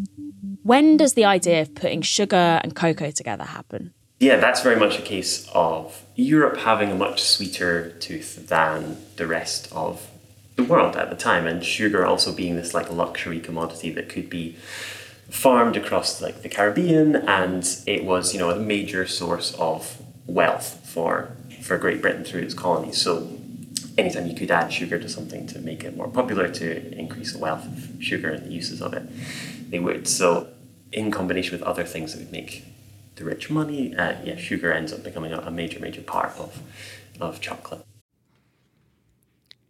When 0.63 0.97
does 0.97 1.15
the 1.15 1.25
idea 1.25 1.63
of 1.63 1.75
putting 1.75 2.03
sugar 2.03 2.61
and 2.63 2.75
cocoa 2.75 3.11
together 3.11 3.45
happen? 3.45 3.93
Yeah, 4.19 4.37
that's 4.37 4.63
very 4.63 4.77
much 4.77 4.99
a 4.99 5.03
case 5.03 5.49
of 5.55 6.05
Europe 6.15 6.59
having 6.59 6.91
a 6.91 6.95
much 6.95 7.23
sweeter 7.23 7.91
tooth 8.01 8.49
than 8.49 8.99
the 9.17 9.27
rest 9.27 9.73
of 9.73 10.10
the 10.57 10.65
world 10.65 10.97
at 10.97 11.11
the 11.11 11.17
time, 11.17 11.47
and 11.47 11.65
sugar 11.65 12.05
also 12.05 12.33
being 12.33 12.57
this 12.57 12.75
like 12.75 12.91
luxury 12.91 13.41
commodity 13.41 13.91
that 13.93 14.09
could 14.09 14.29
be 14.29 14.57
farmed 15.31 15.77
across 15.77 16.21
like 16.21 16.43
the 16.43 16.49
Caribbean, 16.49 17.17
and 17.17 17.79
it 17.87 18.05
was 18.05 18.33
you 18.33 18.39
know 18.39 18.51
a 18.51 18.59
major 18.59 19.07
source 19.07 19.55
of 19.55 20.03
wealth 20.27 20.81
for 20.85 21.37
for 21.63 21.79
Great 21.79 22.01
Britain 22.03 22.25
through 22.25 22.43
its 22.43 22.55
colonies. 22.55 23.01
So 23.01 23.29
anytime 23.97 24.27
you 24.27 24.35
could 24.35 24.51
add 24.51 24.73
sugar 24.73 24.99
to 24.99 25.09
something 25.09 25.47
to 25.49 25.59
make 25.61 25.85
it 25.85 25.97
more 25.97 26.09
popular, 26.09 26.49
to 26.49 26.99
increase 26.99 27.33
the 27.33 27.39
wealth 27.39 27.67
of 27.67 28.03
sugar 28.03 28.31
and 28.31 28.47
the 28.47 28.53
uses 28.53 28.81
of 28.83 28.95
it, 28.95 29.05
they 29.71 29.79
would. 29.79 30.09
So 30.09 30.49
in 30.93 31.11
combination 31.11 31.59
with 31.59 31.67
other 31.67 31.85
things 31.85 32.13
that 32.13 32.21
would 32.21 32.33
make 32.33 32.65
the 33.17 33.25
rich 33.25 33.51
money, 33.51 33.95
uh, 33.95 34.17
yeah, 34.25 34.37
sugar 34.37 34.73
ends 34.73 34.93
up 34.93 35.05
becoming 35.05 35.33
a, 35.33 35.39
a 35.41 35.51
major, 35.51 35.79
major 35.79 36.03
part 36.03 36.37
of 36.39 36.63
of 37.21 37.41
chocolate. 37.41 37.85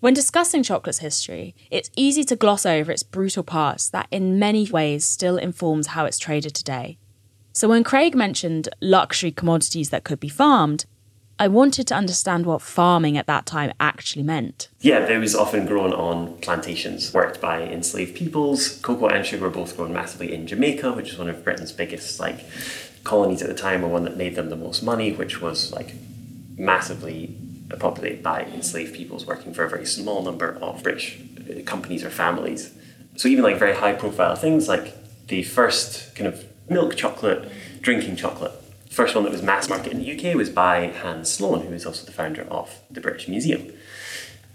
When 0.00 0.14
discussing 0.14 0.62
chocolate's 0.62 1.00
history, 1.00 1.56
it's 1.72 1.90
easy 1.96 2.22
to 2.24 2.36
gloss 2.36 2.64
over 2.64 2.92
its 2.92 3.02
brutal 3.02 3.42
past 3.42 3.90
that 3.90 4.06
in 4.12 4.38
many 4.38 4.70
ways 4.70 5.04
still 5.04 5.36
informs 5.36 5.88
how 5.88 6.04
it's 6.04 6.20
traded 6.20 6.54
today. 6.54 6.98
So 7.52 7.68
when 7.68 7.82
Craig 7.82 8.14
mentioned 8.14 8.68
luxury 8.80 9.32
commodities 9.32 9.90
that 9.90 10.04
could 10.04 10.20
be 10.20 10.28
farmed, 10.28 10.86
I 11.40 11.48
wanted 11.48 11.88
to 11.88 11.96
understand 11.96 12.46
what 12.46 12.62
farming 12.62 13.18
at 13.18 13.26
that 13.26 13.44
time 13.44 13.72
actually 13.80 14.22
meant. 14.22 14.68
Yeah, 14.78 15.04
it 15.04 15.18
was 15.18 15.34
often 15.34 15.66
grown 15.66 15.92
on 15.92 16.38
plantations 16.38 17.12
worked 17.12 17.40
by 17.40 17.62
enslaved 17.62 18.14
peoples. 18.14 18.78
Cocoa 18.82 19.08
and 19.08 19.26
sugar 19.26 19.42
were 19.42 19.50
both 19.50 19.76
grown 19.76 19.92
massively 19.92 20.32
in 20.32 20.46
Jamaica, 20.46 20.92
which 20.92 21.10
is 21.10 21.18
one 21.18 21.28
of 21.28 21.42
Britain's 21.42 21.72
biggest 21.72 22.20
like 22.20 22.44
colonies 23.02 23.42
at 23.42 23.48
the 23.48 23.54
time, 23.54 23.84
or 23.84 23.88
one 23.88 24.04
that 24.04 24.16
made 24.16 24.36
them 24.36 24.48
the 24.48 24.56
most 24.56 24.84
money, 24.84 25.12
which 25.12 25.40
was 25.40 25.72
like 25.72 25.94
massively 26.56 27.36
populated 27.76 28.22
by 28.22 28.42
enslaved 28.44 28.94
peoples 28.94 29.26
working 29.26 29.52
for 29.52 29.64
a 29.64 29.68
very 29.68 29.86
small 29.86 30.22
number 30.22 30.58
of 30.62 30.82
British 30.82 31.20
uh, 31.50 31.62
companies 31.64 32.04
or 32.04 32.10
families. 32.10 32.72
So 33.16 33.28
even 33.28 33.44
like 33.44 33.58
very 33.58 33.74
high 33.74 33.92
profile 33.92 34.36
things 34.36 34.68
like 34.68 34.94
the 35.26 35.42
first 35.42 36.14
kind 36.14 36.26
of 36.26 36.44
milk 36.68 36.96
chocolate, 36.96 37.50
drinking 37.80 38.16
chocolate. 38.16 38.52
First 38.90 39.14
one 39.14 39.24
that 39.24 39.32
was 39.32 39.42
mass 39.42 39.68
market 39.68 39.92
in 39.92 40.00
the 40.00 40.12
UK 40.12 40.34
was 40.34 40.50
by 40.50 40.86
Hans 40.86 41.30
Sloane, 41.30 41.66
who 41.66 41.72
is 41.72 41.86
also 41.86 42.04
the 42.04 42.12
founder 42.12 42.42
of 42.42 42.80
the 42.90 43.00
British 43.00 43.28
Museum. 43.28 43.72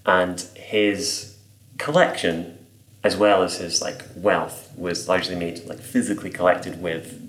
And 0.05 0.41
his 0.55 1.37
collection, 1.77 2.57
as 3.03 3.15
well 3.15 3.43
as 3.43 3.57
his 3.57 3.81
like 3.81 4.01
wealth, 4.15 4.73
was 4.75 5.07
largely 5.07 5.35
made 5.35 5.65
like 5.65 5.79
physically 5.79 6.29
collected 6.29 6.81
with 6.81 7.19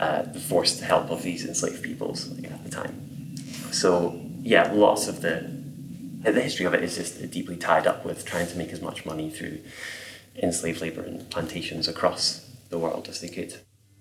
uh, 0.00 0.22
the 0.22 0.40
forced 0.40 0.80
help 0.80 1.10
of 1.10 1.22
these 1.22 1.46
enslaved 1.46 1.82
peoples 1.82 2.30
at 2.44 2.64
the 2.64 2.70
time. 2.70 3.36
So 3.70 4.20
yeah, 4.42 4.70
lots 4.72 5.08
of 5.08 5.20
the 5.22 5.58
the 6.22 6.40
history 6.40 6.66
of 6.66 6.74
it 6.74 6.82
is 6.82 6.96
just 6.96 7.30
deeply 7.30 7.56
tied 7.56 7.86
up 7.86 8.04
with 8.04 8.24
trying 8.24 8.46
to 8.48 8.56
make 8.56 8.70
as 8.70 8.82
much 8.82 9.06
money 9.06 9.30
through 9.30 9.60
enslaved 10.42 10.80
labour 10.80 11.02
and 11.02 11.30
plantations 11.30 11.88
across 11.88 12.50
the 12.70 12.78
world 12.78 13.08
as 13.08 13.20
they 13.20 13.28
could. 13.28 13.54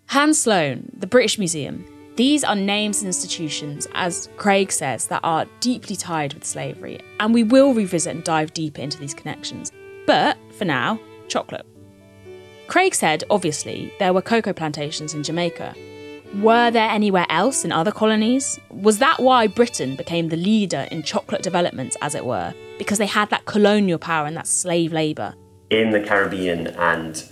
Hans 0.07 0.39
Sloane, 0.39 0.91
the 0.97 1.07
British 1.07 1.37
Museum. 1.37 1.85
These 2.15 2.43
are 2.43 2.55
names 2.55 2.99
and 2.99 3.07
institutions, 3.07 3.87
as 3.93 4.27
Craig 4.37 4.71
says, 4.71 5.07
that 5.07 5.19
are 5.23 5.45
deeply 5.59 5.95
tied 5.95 6.33
with 6.33 6.45
slavery, 6.45 6.99
and 7.19 7.33
we 7.33 7.43
will 7.43 7.73
revisit 7.75 8.15
and 8.15 8.23
dive 8.23 8.53
deeper 8.53 8.81
into 8.81 8.97
these 8.97 9.13
connections. 9.13 9.71
But 10.07 10.37
for 10.57 10.65
now, 10.65 10.99
chocolate. 11.27 11.65
Craig 12.67 12.95
said, 12.95 13.23
obviously, 13.29 13.93
there 13.99 14.13
were 14.13 14.21
cocoa 14.21 14.53
plantations 14.53 15.13
in 15.13 15.23
Jamaica, 15.23 15.75
were 16.35 16.71
there 16.71 16.89
anywhere 16.89 17.25
else 17.29 17.63
in 17.65 17.71
other 17.71 17.91
colonies? 17.91 18.59
Was 18.69 18.99
that 18.99 19.19
why 19.21 19.47
Britain 19.47 19.95
became 19.95 20.29
the 20.29 20.37
leader 20.37 20.87
in 20.91 21.03
chocolate 21.03 21.41
developments, 21.41 21.97
as 22.01 22.15
it 22.15 22.25
were? 22.25 22.53
Because 22.77 22.97
they 22.97 23.05
had 23.05 23.29
that 23.29 23.45
colonial 23.45 23.97
power 23.97 24.27
and 24.27 24.35
that 24.37 24.47
slave 24.47 24.91
labour? 24.91 25.35
In 25.69 25.91
the 25.91 25.99
Caribbean 25.99 26.67
and 26.67 27.23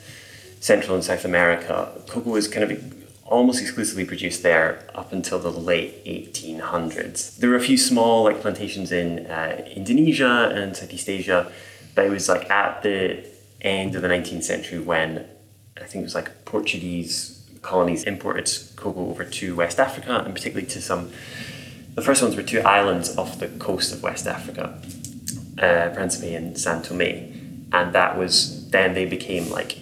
Central 0.60 0.96
and 0.96 1.04
South 1.04 1.25
America, 1.25 1.92
cocoa 2.08 2.32
was 2.32 2.48
kind 2.48 2.72
of 2.72 2.96
almost 3.25 3.62
exclusively 3.62 4.06
produced 4.06 4.44
there 4.44 4.88
up 4.94 5.12
until 5.12 5.40
the 5.40 5.52
late 5.52 6.04
1800s. 6.06 7.38
There 7.38 7.50
were 7.50 7.56
a 7.56 7.62
few 7.62 7.78
small 7.78 8.24
like 8.24 8.42
plantations 8.42 8.92
in 8.92 9.25
uh, 9.28 9.66
Indonesia 9.75 10.52
and 10.54 10.75
Southeast 10.75 11.10
Asia, 11.10 11.52
but 11.96 12.06
it 12.06 12.10
was 12.10 12.30
like 12.30 12.50
at 12.50 12.84
the 12.84 13.25
end 13.62 13.96
of 13.96 14.02
the 14.04 14.08
19th 14.08 14.44
century 14.44 14.80
when 14.80 15.25
I 15.82 15.86
think 15.86 16.04
it 16.04 16.06
was 16.06 16.16
like 16.16 16.46
Portuguese 16.46 17.35
colonies 17.66 18.04
imported 18.04 18.48
cocoa 18.76 19.10
over 19.10 19.26
to 19.26 19.56
West 19.56 19.80
Africa, 19.80 20.24
and 20.24 20.34
particularly 20.34 20.68
to 20.68 20.82
some. 20.82 21.12
The 21.96 22.02
first 22.02 22.22
ones 22.22 22.36
were 22.36 22.44
two 22.44 22.62
islands 22.62 23.18
off 23.18 23.40
the 23.40 23.48
coast 23.48 23.94
of 23.94 24.04
West 24.04 24.28
Africa, 24.28 24.82
uh, 25.58 25.90
Principe 25.96 26.36
and 26.36 26.58
San 26.58 26.84
Tome, 26.84 27.68
and 27.72 27.94
that 27.94 28.18
was 28.18 28.70
then 28.70 28.94
they 28.94 29.06
became 29.06 29.50
like 29.50 29.78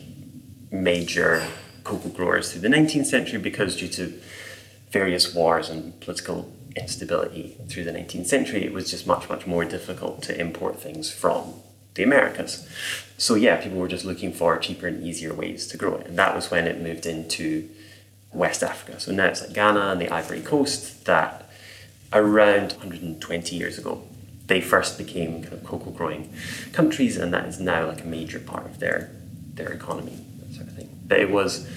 major 0.72 1.46
cocoa 1.84 2.10
growers 2.10 2.52
through 2.52 2.62
the 2.62 2.70
19th 2.70 3.06
century 3.06 3.40
because 3.40 3.76
due 3.76 3.90
to 3.90 4.14
various 4.92 5.36
wars 5.36 5.70
and 5.70 6.00
political 6.00 6.52
instability 6.76 7.58
through 7.68 7.84
the 7.84 7.92
19th 7.92 8.28
century, 8.28 8.64
it 8.64 8.74
was 8.74 8.90
just 8.90 9.06
much, 9.06 9.28
much 9.28 9.46
more 9.46 9.66
difficult 9.66 10.22
to 10.24 10.40
import 10.40 10.80
things 10.80 11.12
from 11.12 11.54
the 11.96 12.04
Americas. 12.04 12.68
So 13.18 13.36
yeah, 13.36 13.58
people 13.62 13.78
were 13.78 13.88
just 13.88 14.06
looking 14.06 14.34
for 14.34 14.58
cheaper 14.58 14.88
and 14.88 15.04
easier 15.04 15.34
ways 15.34 15.68
to 15.68 15.78
grow 15.78 15.96
it, 15.96 16.08
and 16.08 16.18
that 16.18 16.36
was 16.36 16.52
when 16.52 16.68
it 16.68 16.82
moved 16.82 17.06
into 17.06 17.70
West 18.32 18.64
Africa. 18.64 19.00
So 19.00 19.12
now 19.12 19.28
it's 19.28 19.42
like 19.42 19.54
Ghana 19.54 19.80
and 19.80 20.02
the 20.02 20.10
Ivory 20.10 20.42
Coast 20.42 21.06
that 21.06 21.50
around 22.12 22.74
120 22.74 23.56
years 23.56 23.78
ago 23.78 24.04
they 24.48 24.62
first 24.62 24.98
became 24.98 25.42
kind 25.42 25.54
of 25.54 25.64
cocoa 25.64 25.92
growing 25.92 26.34
countries, 26.74 27.18
and 27.18 27.34
that 27.34 27.46
is 27.46 27.60
now 27.60 27.88
like 27.88 28.02
a 28.02 28.08
major 28.08 28.40
part 28.40 28.66
of 28.66 28.80
their 28.80 29.12
their 29.54 29.72
economy, 29.72 30.20
that 30.40 30.56
sort 30.56 30.68
of 30.68 30.76
thing. 30.76 30.90
But 31.08 31.20
it 31.20 31.30
was 31.30 31.68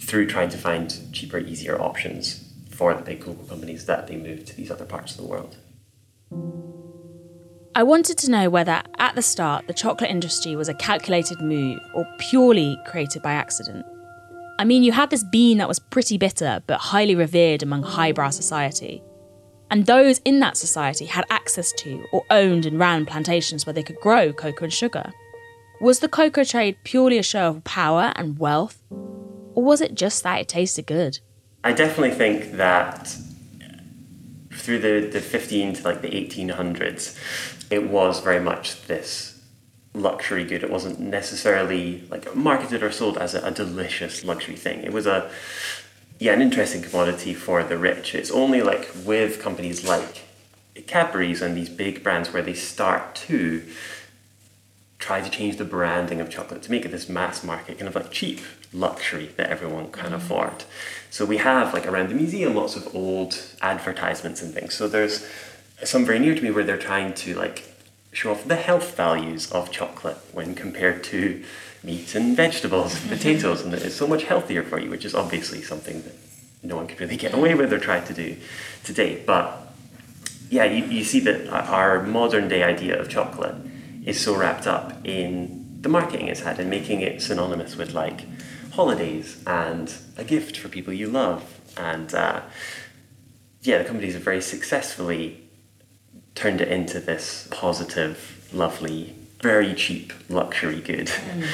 through 0.00 0.26
trying 0.26 0.48
to 0.50 0.58
find 0.58 1.12
cheaper, 1.12 1.38
easier 1.38 1.80
options 1.80 2.44
for 2.70 2.94
the 2.94 3.02
big 3.02 3.20
global 3.20 3.44
companies 3.44 3.86
that 3.86 4.06
they 4.06 4.16
moved 4.16 4.46
to 4.48 4.56
these 4.56 4.70
other 4.70 4.84
parts 4.84 5.12
of 5.12 5.18
the 5.18 5.26
world. 5.26 5.56
I 7.74 7.82
wanted 7.82 8.18
to 8.18 8.30
know 8.30 8.50
whether, 8.50 8.82
at 8.98 9.14
the 9.14 9.22
start, 9.22 9.66
the 9.66 9.74
chocolate 9.74 10.10
industry 10.10 10.56
was 10.56 10.68
a 10.68 10.74
calculated 10.74 11.40
move 11.40 11.78
or 11.94 12.06
purely 12.18 12.76
created 12.86 13.22
by 13.22 13.32
accident. 13.32 13.86
I 14.58 14.64
mean, 14.64 14.82
you 14.82 14.90
had 14.90 15.10
this 15.10 15.22
bean 15.22 15.58
that 15.58 15.68
was 15.68 15.78
pretty 15.78 16.18
bitter 16.18 16.62
but 16.66 16.80
highly 16.80 17.14
revered 17.14 17.62
among 17.62 17.84
highbrow 17.84 18.30
society. 18.30 19.02
And 19.70 19.86
those 19.86 20.18
in 20.24 20.40
that 20.40 20.56
society 20.56 21.04
had 21.04 21.24
access 21.30 21.72
to 21.72 22.04
or 22.12 22.24
owned 22.30 22.66
and 22.66 22.78
ran 22.78 23.06
plantations 23.06 23.66
where 23.66 23.74
they 23.74 23.82
could 23.82 24.00
grow 24.00 24.32
cocoa 24.32 24.64
and 24.64 24.72
sugar. 24.72 25.12
Was 25.80 26.00
the 26.00 26.08
cocoa 26.08 26.42
trade 26.42 26.76
purely 26.82 27.18
a 27.18 27.22
show 27.22 27.48
of 27.48 27.64
power 27.64 28.12
and 28.16 28.38
wealth? 28.38 28.82
Or 28.90 29.62
was 29.62 29.80
it 29.80 29.94
just 29.94 30.24
that 30.24 30.40
it 30.40 30.48
tasted 30.48 30.86
good? 30.86 31.20
I 31.62 31.72
definitely 31.72 32.16
think 32.16 32.52
that 32.52 33.14
through 34.52 34.80
the, 34.80 35.08
the 35.08 35.20
15 35.20 35.74
to 35.74 35.82
like 35.84 36.02
the 36.02 36.08
1800s, 36.08 37.16
it 37.70 37.90
was 37.90 38.20
very 38.20 38.40
much 38.40 38.86
this 38.86 39.40
luxury 39.94 40.44
good. 40.44 40.62
It 40.62 40.70
wasn't 40.70 41.00
necessarily 41.00 42.06
like 42.10 42.34
marketed 42.34 42.82
or 42.82 42.92
sold 42.92 43.18
as 43.18 43.34
a, 43.34 43.40
a 43.40 43.50
delicious 43.50 44.24
luxury 44.24 44.56
thing. 44.56 44.82
It 44.82 44.92
was 44.92 45.06
a 45.06 45.30
yeah, 46.18 46.32
an 46.32 46.42
interesting 46.42 46.82
commodity 46.82 47.32
for 47.32 47.62
the 47.62 47.78
rich. 47.78 48.14
It's 48.14 48.30
only 48.30 48.60
like 48.60 48.90
with 49.04 49.40
companies 49.40 49.86
like 49.86 50.24
Cadbury's 50.86 51.42
and 51.42 51.56
these 51.56 51.68
big 51.68 52.02
brands 52.02 52.32
where 52.32 52.42
they 52.42 52.54
start 52.54 53.14
to 53.14 53.62
try 54.98 55.20
to 55.20 55.30
change 55.30 55.56
the 55.56 55.64
branding 55.64 56.20
of 56.20 56.28
chocolate 56.28 56.62
to 56.62 56.70
make 56.72 56.84
it 56.84 56.90
this 56.90 57.08
mass 57.08 57.44
market, 57.44 57.78
kind 57.78 57.88
of 57.88 57.94
like 57.94 58.10
cheap 58.10 58.40
luxury 58.72 59.30
that 59.36 59.48
everyone 59.48 59.90
can 59.92 60.06
mm-hmm. 60.06 60.14
afford. 60.14 60.64
So 61.10 61.24
we 61.24 61.36
have 61.36 61.72
like 61.72 61.86
around 61.86 62.08
the 62.08 62.14
museum 62.14 62.54
lots 62.54 62.74
of 62.74 62.94
old 62.94 63.40
advertisements 63.62 64.42
and 64.42 64.52
things. 64.52 64.74
So 64.74 64.88
there's 64.88 65.26
some 65.84 66.04
very 66.04 66.18
near 66.18 66.34
to 66.34 66.42
me 66.42 66.50
where 66.50 66.64
they're 66.64 66.78
trying 66.78 67.14
to 67.14 67.34
like 67.34 67.64
show 68.12 68.32
off 68.32 68.46
the 68.46 68.56
health 68.56 68.96
values 68.96 69.50
of 69.52 69.70
chocolate 69.70 70.16
when 70.32 70.54
compared 70.54 71.04
to 71.04 71.44
meat 71.82 72.14
and 72.14 72.36
vegetables 72.36 73.00
and 73.00 73.10
potatoes, 73.16 73.62
and 73.62 73.72
that 73.72 73.82
it's 73.82 73.94
so 73.94 74.06
much 74.06 74.24
healthier 74.24 74.62
for 74.62 74.80
you, 74.80 74.90
which 74.90 75.04
is 75.04 75.14
obviously 75.14 75.62
something 75.62 76.02
that 76.02 76.14
no 76.62 76.76
one 76.76 76.86
could 76.86 77.00
really 77.00 77.16
get 77.16 77.34
away 77.34 77.54
with 77.54 77.72
or 77.72 77.78
try 77.78 78.00
to 78.00 78.14
do 78.14 78.36
today. 78.82 79.22
But 79.24 79.74
yeah, 80.50 80.64
you, 80.64 80.84
you 80.86 81.04
see 81.04 81.20
that 81.20 81.48
our 81.48 82.02
modern 82.02 82.48
day 82.48 82.62
idea 82.62 82.98
of 82.98 83.08
chocolate 83.08 83.54
is 84.04 84.20
so 84.20 84.34
wrapped 84.34 84.66
up 84.66 85.06
in 85.06 85.78
the 85.80 85.88
marketing 85.88 86.26
it's 86.26 86.40
had 86.40 86.58
and 86.58 86.68
making 86.68 87.02
it 87.02 87.22
synonymous 87.22 87.76
with 87.76 87.92
like 87.92 88.22
holidays 88.72 89.42
and 89.46 89.94
a 90.16 90.24
gift 90.24 90.56
for 90.56 90.68
people 90.68 90.92
you 90.92 91.08
love. 91.08 91.60
And 91.76 92.12
uh, 92.14 92.42
yeah, 93.62 93.78
the 93.78 93.84
companies 93.84 94.14
have 94.14 94.22
very 94.22 94.40
successfully 94.40 95.47
turned 96.38 96.60
it 96.60 96.68
into 96.68 97.00
this 97.00 97.48
positive, 97.50 98.48
lovely, 98.52 99.14
very 99.40 99.74
cheap 99.74 100.12
luxury 100.28 100.80
good, 100.80 101.08
mm. 101.08 101.44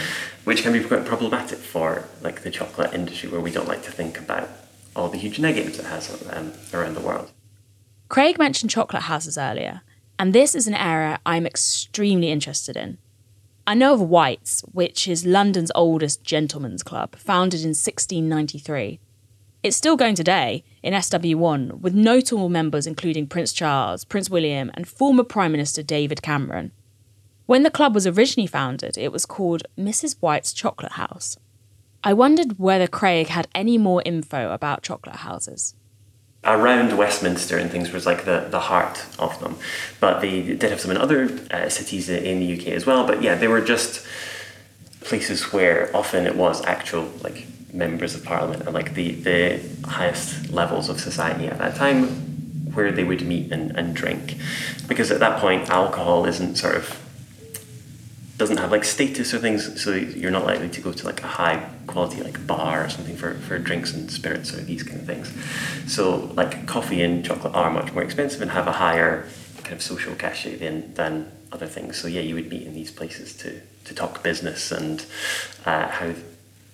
which 0.44 0.62
can 0.62 0.72
be 0.74 0.84
quite 0.84 1.06
problematic 1.06 1.58
for 1.58 2.04
like 2.20 2.42
the 2.42 2.50
chocolate 2.50 2.92
industry, 2.92 3.30
where 3.30 3.40
we 3.40 3.50
don't 3.50 3.66
like 3.66 3.82
to 3.82 3.90
think 3.90 4.18
about 4.18 4.48
all 4.94 5.08
the 5.08 5.16
huge 5.16 5.38
negatives 5.38 5.78
it 5.78 5.86
has 5.86 6.10
um, 6.30 6.52
around 6.74 6.94
the 6.94 7.00
world. 7.00 7.30
Craig 8.08 8.38
mentioned 8.38 8.70
chocolate 8.70 9.04
houses 9.04 9.38
earlier, 9.38 9.80
and 10.18 10.34
this 10.34 10.54
is 10.54 10.66
an 10.66 10.74
area 10.74 11.18
I'm 11.24 11.46
extremely 11.46 12.30
interested 12.30 12.76
in. 12.76 12.98
I 13.66 13.72
know 13.72 13.94
of 13.94 14.02
White's, 14.02 14.60
which 14.72 15.08
is 15.08 15.24
London's 15.24 15.72
oldest 15.74 16.22
gentlemen's 16.22 16.82
club, 16.82 17.16
founded 17.16 17.60
in 17.60 17.70
1693. 17.70 19.00
It's 19.64 19.78
still 19.78 19.96
going 19.96 20.14
today 20.14 20.62
in 20.82 20.92
SW1, 20.92 21.80
with 21.80 21.94
notable 21.94 22.50
members 22.50 22.86
including 22.86 23.26
Prince 23.26 23.50
Charles, 23.50 24.04
Prince 24.04 24.28
William, 24.28 24.70
and 24.74 24.86
former 24.86 25.24
Prime 25.24 25.52
Minister 25.52 25.82
David 25.82 26.20
Cameron. 26.20 26.70
When 27.46 27.62
the 27.62 27.70
club 27.70 27.94
was 27.94 28.06
originally 28.06 28.46
founded, 28.46 28.98
it 28.98 29.10
was 29.10 29.24
called 29.24 29.62
Mrs. 29.78 30.16
White's 30.20 30.52
Chocolate 30.52 30.92
House. 30.92 31.38
I 32.04 32.12
wondered 32.12 32.58
whether 32.58 32.86
Craig 32.86 33.28
had 33.28 33.48
any 33.54 33.78
more 33.78 34.02
info 34.04 34.52
about 34.52 34.82
chocolate 34.82 35.16
houses 35.16 35.74
around 36.44 36.98
Westminster 36.98 37.56
and 37.56 37.70
things 37.70 37.90
was 37.90 38.04
like 38.04 38.26
the, 38.26 38.46
the 38.50 38.60
heart 38.60 39.06
of 39.18 39.40
them. 39.40 39.56
But 39.98 40.20
they 40.20 40.42
did 40.42 40.62
have 40.64 40.78
some 40.78 40.90
in 40.90 40.98
other 40.98 41.40
uh, 41.50 41.70
cities 41.70 42.10
in 42.10 42.40
the 42.40 42.60
UK 42.60 42.66
as 42.74 42.84
well. 42.84 43.06
But 43.06 43.22
yeah, 43.22 43.34
they 43.34 43.48
were 43.48 43.62
just 43.62 44.06
places 45.00 45.54
where 45.54 45.90
often 45.96 46.26
it 46.26 46.36
was 46.36 46.62
actual 46.66 47.10
like 47.22 47.46
members 47.74 48.14
of 48.14 48.24
parliament 48.24 48.62
and 48.62 48.72
like 48.72 48.94
the, 48.94 49.12
the 49.12 49.60
highest 49.84 50.48
levels 50.50 50.88
of 50.88 51.00
society 51.00 51.46
at 51.46 51.58
that 51.58 51.74
time 51.74 52.06
where 52.72 52.90
they 52.92 53.04
would 53.04 53.22
meet 53.22 53.52
and, 53.52 53.76
and 53.76 53.94
drink. 53.94 54.36
Because 54.88 55.10
at 55.10 55.20
that 55.20 55.40
point 55.40 55.68
alcohol 55.68 56.24
isn't 56.24 56.56
sort 56.56 56.76
of 56.76 57.00
doesn't 58.36 58.56
have 58.56 58.72
like 58.72 58.84
status 58.84 59.32
or 59.32 59.38
things, 59.38 59.80
so 59.80 59.92
you're 59.92 60.30
not 60.30 60.44
likely 60.44 60.68
to 60.68 60.80
go 60.80 60.92
to 60.92 61.06
like 61.06 61.22
a 61.22 61.26
high 61.26 61.68
quality 61.86 62.20
like 62.20 62.44
bar 62.48 62.84
or 62.84 62.88
something 62.88 63.16
for, 63.16 63.34
for 63.34 63.58
drinks 63.58 63.94
and 63.94 64.10
spirits 64.10 64.52
or 64.52 64.56
these 64.56 64.82
kind 64.82 65.00
of 65.00 65.06
things. 65.06 65.32
So 65.92 66.32
like 66.34 66.66
coffee 66.66 67.00
and 67.02 67.24
chocolate 67.24 67.54
are 67.54 67.70
much 67.70 67.92
more 67.92 68.02
expensive 68.02 68.42
and 68.42 68.50
have 68.50 68.66
a 68.66 68.72
higher 68.72 69.28
kind 69.58 69.74
of 69.74 69.82
social 69.82 70.16
cachet 70.16 70.56
than, 70.56 70.94
than 70.94 71.30
other 71.52 71.66
things. 71.66 71.96
So 71.96 72.08
yeah, 72.08 72.22
you 72.22 72.34
would 72.34 72.50
meet 72.50 72.62
in 72.62 72.74
these 72.74 72.90
places 72.90 73.34
to, 73.36 73.60
to 73.84 73.94
talk 73.94 74.24
business 74.24 74.72
and 74.72 75.06
uh, 75.64 75.88
how 75.88 76.12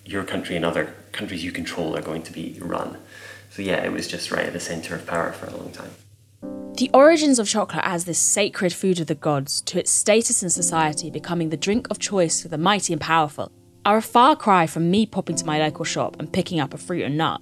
your 0.04 0.24
country 0.24 0.56
and 0.56 0.64
other 0.64 0.94
countries 1.12 1.44
you 1.44 1.52
control 1.52 1.96
are 1.96 2.02
going 2.02 2.22
to 2.22 2.32
be 2.32 2.58
run. 2.60 2.96
So 3.50 3.62
yeah, 3.62 3.84
it 3.84 3.92
was 3.92 4.06
just 4.08 4.30
right 4.30 4.46
at 4.46 4.52
the 4.52 4.60
center 4.60 4.94
of 4.94 5.06
power 5.06 5.32
for 5.32 5.46
a 5.46 5.56
long 5.56 5.72
time. 5.72 5.90
The 6.76 6.90
origins 6.94 7.38
of 7.38 7.48
chocolate 7.48 7.84
as 7.84 8.04
this 8.04 8.18
sacred 8.18 8.72
food 8.72 9.00
of 9.00 9.06
the 9.06 9.14
gods 9.14 9.60
to 9.62 9.78
its 9.78 9.90
status 9.90 10.42
in 10.42 10.50
society 10.50 11.10
becoming 11.10 11.50
the 11.50 11.56
drink 11.56 11.88
of 11.90 11.98
choice 11.98 12.40
for 12.40 12.48
the 12.48 12.58
mighty 12.58 12.92
and 12.92 13.00
powerful 13.02 13.52
are 13.84 13.98
a 13.98 14.02
far 14.02 14.36
cry 14.36 14.66
from 14.66 14.90
me 14.90 15.04
popping 15.04 15.36
to 15.36 15.44
my 15.44 15.58
local 15.58 15.84
shop 15.84 16.16
and 16.18 16.32
picking 16.32 16.60
up 16.60 16.72
a 16.72 16.78
fruit 16.78 17.04
and 17.04 17.18
nut. 17.18 17.40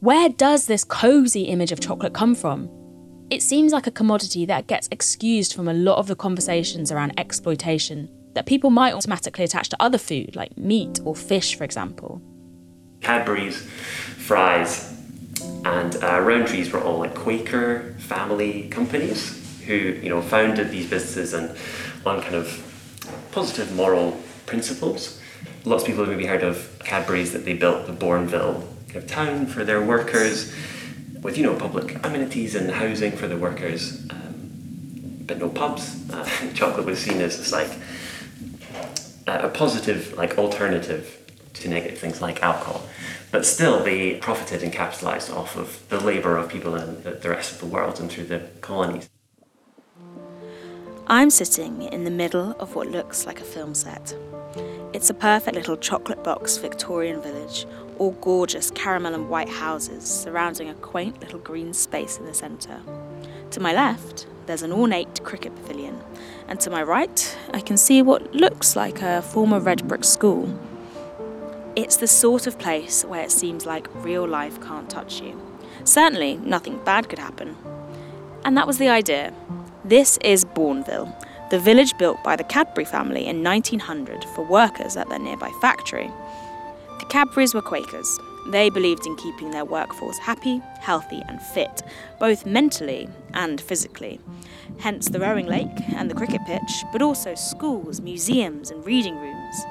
Where 0.00 0.28
does 0.28 0.66
this 0.66 0.84
cosy 0.84 1.44
image 1.44 1.72
of 1.72 1.80
chocolate 1.80 2.12
come 2.12 2.34
from? 2.34 2.68
It 3.30 3.42
seems 3.42 3.72
like 3.72 3.86
a 3.86 3.92
commodity 3.92 4.44
that 4.46 4.66
gets 4.66 4.88
excused 4.90 5.54
from 5.54 5.68
a 5.68 5.74
lot 5.74 5.98
of 5.98 6.08
the 6.08 6.16
conversations 6.16 6.90
around 6.90 7.18
exploitation 7.18 8.10
that 8.34 8.46
people 8.46 8.70
might 8.70 8.94
automatically 8.94 9.44
attach 9.44 9.68
to 9.70 9.76
other 9.80 9.98
food, 9.98 10.36
like 10.36 10.56
meat 10.56 11.00
or 11.04 11.14
fish, 11.14 11.56
for 11.56 11.64
example. 11.64 12.22
Cadbury's, 13.00 13.62
Fry's, 13.62 14.92
and 15.64 15.96
uh, 15.96 16.20
Rowntree's 16.20 16.70
were 16.72 16.82
all 16.82 16.98
like 16.98 17.14
Quaker 17.14 17.94
family 17.98 18.68
companies 18.68 19.36
who 19.66 19.74
you 19.74 20.08
know 20.08 20.20
founded 20.20 20.70
these 20.70 20.88
businesses 20.88 21.32
and 21.32 21.56
on 22.04 22.20
kind 22.22 22.34
of 22.34 22.66
positive 23.32 23.74
moral 23.74 24.20
principles. 24.46 25.20
Lots 25.64 25.82
of 25.82 25.88
people 25.88 26.04
have 26.04 26.12
maybe 26.12 26.26
heard 26.26 26.42
of 26.42 26.78
Cadbury's 26.80 27.32
that 27.32 27.44
they 27.44 27.54
built 27.54 27.86
the 27.86 27.92
Bournville 27.92 28.66
kind 28.88 28.96
of 28.96 29.06
town 29.06 29.46
for 29.46 29.64
their 29.64 29.82
workers, 29.82 30.54
with 31.22 31.36
you 31.36 31.44
know 31.44 31.54
public 31.54 32.04
amenities 32.04 32.54
and 32.54 32.70
housing 32.70 33.12
for 33.12 33.28
the 33.28 33.36
workers, 33.36 34.04
um, 34.10 35.24
but 35.26 35.38
no 35.38 35.48
pubs. 35.48 36.10
Uh, 36.10 36.28
chocolate 36.54 36.86
was 36.86 36.98
seen 36.98 37.20
as 37.20 37.38
this 37.38 37.52
like 37.52 37.70
a 39.30 39.48
positive 39.48 40.16
like 40.16 40.38
alternative 40.38 41.16
to 41.54 41.68
negative 41.68 41.98
things 41.98 42.20
like 42.20 42.42
alcohol. 42.42 42.82
But 43.30 43.46
still, 43.46 43.82
they 43.84 44.14
profited 44.16 44.62
and 44.62 44.72
capitalized 44.72 45.30
off 45.30 45.56
of 45.56 45.88
the 45.88 46.00
labor 46.00 46.36
of 46.36 46.48
people 46.48 46.74
in 46.74 47.02
the 47.02 47.30
rest 47.30 47.52
of 47.52 47.60
the 47.60 47.66
world 47.66 48.00
and 48.00 48.10
through 48.10 48.24
the 48.24 48.40
colonies. 48.60 49.08
I'm 51.06 51.30
sitting 51.30 51.82
in 51.82 52.04
the 52.04 52.10
middle 52.10 52.52
of 52.60 52.74
what 52.74 52.88
looks 52.88 53.26
like 53.26 53.40
a 53.40 53.44
film 53.44 53.74
set. 53.74 54.16
It's 54.92 55.10
a 55.10 55.14
perfect 55.14 55.56
little 55.56 55.76
chocolate 55.76 56.22
box 56.24 56.56
Victorian 56.56 57.20
village, 57.20 57.66
all 57.98 58.12
gorgeous 58.12 58.70
caramel 58.70 59.14
and 59.14 59.28
white 59.28 59.48
houses 59.48 60.04
surrounding 60.04 60.68
a 60.68 60.74
quaint 60.74 61.20
little 61.20 61.38
green 61.38 61.72
space 61.72 62.18
in 62.18 62.26
the 62.26 62.34
centre. 62.34 62.80
To 63.50 63.60
my 63.60 63.72
left, 63.72 64.26
there's 64.46 64.62
an 64.62 64.72
ornate 64.72 65.22
cricket 65.22 65.54
pavilion, 65.54 66.00
and 66.50 66.58
to 66.60 66.68
my 66.68 66.82
right, 66.82 67.38
I 67.54 67.60
can 67.60 67.76
see 67.76 68.02
what 68.02 68.34
looks 68.34 68.74
like 68.74 69.00
a 69.00 69.22
former 69.22 69.60
red 69.60 69.86
brick 69.86 70.02
school. 70.02 70.52
It's 71.76 71.96
the 71.96 72.08
sort 72.08 72.48
of 72.48 72.58
place 72.58 73.04
where 73.04 73.22
it 73.22 73.30
seems 73.30 73.64
like 73.64 73.86
real 74.04 74.26
life 74.26 74.60
can't 74.60 74.90
touch 74.90 75.20
you. 75.20 75.40
Certainly, 75.84 76.38
nothing 76.38 76.82
bad 76.84 77.08
could 77.08 77.20
happen. 77.20 77.56
And 78.44 78.56
that 78.56 78.66
was 78.66 78.78
the 78.78 78.88
idea. 78.88 79.32
This 79.84 80.18
is 80.24 80.44
Bournville, 80.44 81.14
the 81.50 81.60
village 81.60 81.96
built 81.98 82.22
by 82.24 82.34
the 82.34 82.44
Cadbury 82.44 82.84
family 82.84 83.26
in 83.26 83.44
1900 83.44 84.24
for 84.34 84.44
workers 84.44 84.96
at 84.96 85.08
their 85.08 85.20
nearby 85.20 85.52
factory. 85.60 86.10
The 86.98 87.06
Cadburys 87.06 87.54
were 87.54 87.62
Quakers. 87.62 88.18
They 88.48 88.70
believed 88.70 89.06
in 89.06 89.16
keeping 89.16 89.50
their 89.50 89.64
workforce 89.64 90.18
happy, 90.18 90.60
healthy, 90.80 91.22
and 91.28 91.40
fit, 91.40 91.82
both 92.18 92.46
mentally 92.46 93.08
and 93.34 93.60
physically. 93.60 94.20
Hence 94.78 95.08
the 95.08 95.20
rowing 95.20 95.46
lake 95.46 95.68
and 95.94 96.10
the 96.10 96.14
cricket 96.14 96.40
pitch, 96.46 96.84
but 96.92 97.02
also 97.02 97.34
schools, 97.34 98.00
museums, 98.00 98.70
and 98.70 98.84
reading 98.84 99.16
rooms. 99.16 99.64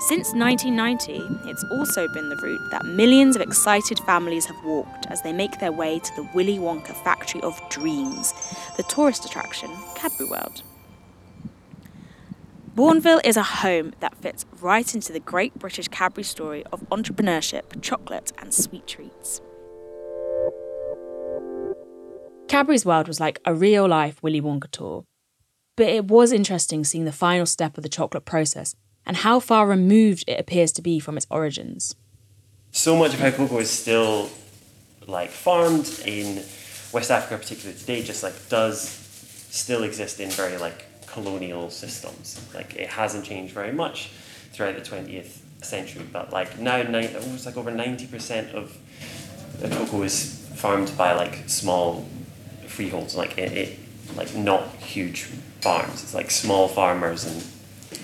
Since 0.00 0.32
1990, 0.32 1.50
it's 1.50 1.64
also 1.64 2.08
been 2.08 2.30
the 2.30 2.36
route 2.36 2.70
that 2.70 2.86
millions 2.86 3.36
of 3.36 3.42
excited 3.42 3.98
families 4.00 4.46
have 4.46 4.64
walked 4.64 5.06
as 5.08 5.20
they 5.20 5.32
make 5.32 5.60
their 5.60 5.72
way 5.72 5.98
to 5.98 6.16
the 6.16 6.28
Willy 6.32 6.58
Wonka 6.58 6.94
factory 7.04 7.42
of 7.42 7.60
dreams, 7.68 8.32
the 8.78 8.82
tourist 8.84 9.26
attraction 9.26 9.70
Cadbury 9.96 10.30
World. 10.30 10.62
Bournville 12.74 13.20
is 13.24 13.36
a 13.36 13.42
home 13.42 13.92
that 13.98 14.16
fits 14.18 14.46
right 14.60 14.94
into 14.94 15.12
the 15.12 15.18
great 15.18 15.58
British 15.58 15.88
Cadbury 15.88 16.22
story 16.22 16.64
of 16.72 16.80
entrepreneurship, 16.90 17.82
chocolate, 17.82 18.30
and 18.38 18.54
sweet 18.54 18.86
treats. 18.86 19.40
Cadbury's 22.46 22.86
World 22.86 23.08
was 23.08 23.18
like 23.18 23.40
a 23.44 23.54
real 23.54 23.88
life 23.88 24.22
Willy 24.22 24.40
Wonka 24.40 24.70
tour. 24.70 25.04
But 25.76 25.88
it 25.88 26.04
was 26.04 26.30
interesting 26.30 26.84
seeing 26.84 27.06
the 27.06 27.12
final 27.12 27.44
step 27.44 27.76
of 27.76 27.82
the 27.82 27.88
chocolate 27.88 28.24
process 28.24 28.76
and 29.04 29.16
how 29.18 29.40
far 29.40 29.66
removed 29.66 30.24
it 30.28 30.38
appears 30.38 30.70
to 30.72 30.82
be 30.82 31.00
from 31.00 31.16
its 31.16 31.26
origins. 31.28 31.96
So 32.70 32.96
much 32.96 33.14
of 33.14 33.18
how 33.18 33.32
cocoa 33.32 33.58
is 33.58 33.70
still 33.70 34.30
like 35.08 35.30
farmed 35.30 36.02
in 36.06 36.36
West 36.92 37.10
Africa, 37.10 37.36
particularly 37.36 37.78
today, 37.78 38.04
just 38.04 38.22
like 38.22 38.48
does 38.48 38.88
still 39.50 39.82
exist 39.82 40.20
in 40.20 40.30
very 40.30 40.56
like 40.56 40.86
colonial 41.12 41.70
systems. 41.70 42.40
Like 42.54 42.74
it 42.76 42.88
hasn't 42.88 43.24
changed 43.24 43.52
very 43.52 43.72
much 43.72 44.10
throughout 44.52 44.76
the 44.76 44.82
twentieth 44.82 45.44
century, 45.62 46.04
but 46.12 46.32
like 46.32 46.58
now, 46.58 46.82
almost 46.82 47.46
like 47.46 47.56
over 47.56 47.70
ninety 47.70 48.06
percent 48.06 48.54
of 48.54 48.76
the 49.58 49.68
cocoa 49.68 50.02
is 50.02 50.48
farmed 50.54 50.92
by 50.96 51.12
like 51.12 51.48
small 51.48 52.06
freeholds, 52.66 53.16
like 53.16 53.36
it, 53.38 53.52
it 53.52 53.78
like 54.16 54.34
not 54.34 54.66
huge 54.76 55.24
farms. 55.60 56.02
It's 56.02 56.14
like 56.14 56.30
small 56.30 56.68
farmers 56.68 57.24
and 57.24 57.42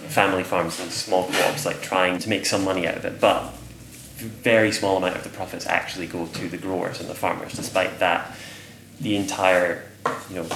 family 0.08 0.44
farms 0.44 0.78
and 0.80 0.90
small 0.90 1.28
co-ops, 1.28 1.66
like 1.66 1.80
trying 1.82 2.18
to 2.18 2.28
make 2.28 2.46
some 2.46 2.64
money 2.64 2.86
out 2.86 2.96
of 2.96 3.04
it, 3.04 3.20
but 3.20 3.52
very 4.16 4.72
small 4.72 4.96
amount 4.96 5.16
of 5.16 5.22
the 5.22 5.28
profits 5.28 5.66
actually 5.66 6.06
go 6.06 6.26
to 6.26 6.48
the 6.48 6.56
growers 6.56 7.00
and 7.00 7.08
the 7.08 7.14
farmers. 7.14 7.52
Despite 7.52 7.98
that, 7.98 8.34
the 9.00 9.16
entire, 9.16 9.82
you 10.30 10.36
know, 10.36 10.48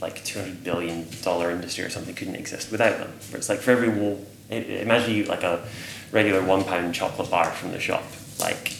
like 0.00 0.24
two 0.24 0.40
hundred 0.40 0.64
billion 0.64 1.06
dollar 1.22 1.50
industry 1.50 1.84
or 1.84 1.90
something 1.90 2.14
couldn't 2.14 2.36
exist 2.36 2.70
without 2.70 2.98
them. 2.98 3.12
Where 3.30 3.38
it's 3.38 3.48
like 3.48 3.60
for 3.60 3.72
every 3.72 3.88
one, 3.88 4.24
imagine 4.50 5.14
you 5.14 5.24
like 5.24 5.42
a 5.42 5.66
regular 6.12 6.42
one 6.42 6.64
pound 6.64 6.94
chocolate 6.94 7.30
bar 7.30 7.50
from 7.50 7.72
the 7.72 7.80
shop, 7.80 8.04
like 8.38 8.76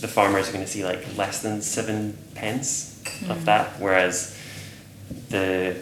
the 0.00 0.08
farmers 0.08 0.48
are 0.48 0.52
going 0.52 0.64
to 0.64 0.70
see 0.70 0.84
like 0.84 1.16
less 1.16 1.42
than 1.42 1.62
seven 1.62 2.16
pence 2.34 3.00
mm. 3.04 3.30
of 3.30 3.44
that, 3.46 3.80
whereas 3.80 4.38
the 5.30 5.76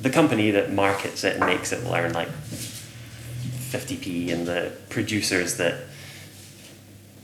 the 0.00 0.10
company 0.10 0.50
that 0.50 0.72
markets 0.72 1.24
it 1.24 1.36
and 1.36 1.46
makes 1.46 1.72
it 1.72 1.82
will 1.84 1.94
earn 1.94 2.12
like 2.12 2.28
50p, 2.28 4.32
and 4.32 4.46
the 4.46 4.72
producers 4.90 5.56
that 5.56 5.84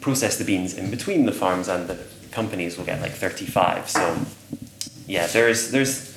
process 0.01 0.38
the 0.38 0.44
beans 0.44 0.75
in 0.75 0.90
between 0.90 1.27
the 1.27 1.33
farms 1.33 1.68
and 1.68 1.88
the 1.88 1.99
companies 2.31 2.79
will 2.79 2.85
get 2.85 3.01
like 3.01 3.12
35. 3.12 3.90
So 3.90 4.18
yeah, 5.09 5.27
there's 5.27 5.71
there's 5.71 6.14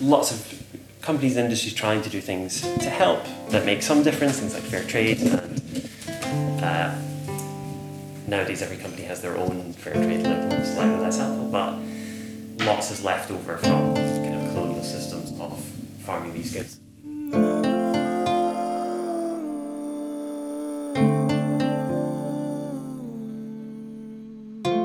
lots 0.00 0.32
of 0.32 0.62
companies 1.02 1.36
and 1.36 1.44
industries 1.44 1.74
trying 1.74 2.00
to 2.02 2.08
do 2.08 2.20
things 2.20 2.62
to 2.62 2.90
help 2.90 3.22
that 3.50 3.66
make 3.66 3.82
some 3.82 4.02
difference, 4.02 4.40
things 4.40 4.54
like 4.54 4.62
fair 4.62 4.82
trade 4.84 5.20
and 5.20 6.64
uh, 6.64 6.94
nowadays 8.26 8.62
every 8.62 8.78
company 8.78 9.02
has 9.02 9.20
their 9.20 9.36
own 9.36 9.72
fair 9.74 9.92
trade 9.92 10.24
label, 10.24 10.64
slightly 10.64 10.96
less 10.96 11.18
helpful, 11.18 11.48
but 11.50 11.78
lots 12.64 12.90
is 12.90 13.04
left 13.04 13.30
over 13.30 13.58
from 13.58 13.94
kind 13.94 14.34
of 14.34 14.54
colonial 14.54 14.82
systems 14.82 15.38
of 15.38 15.62
farming 16.04 16.32
these 16.32 16.52
goods. 16.54 17.63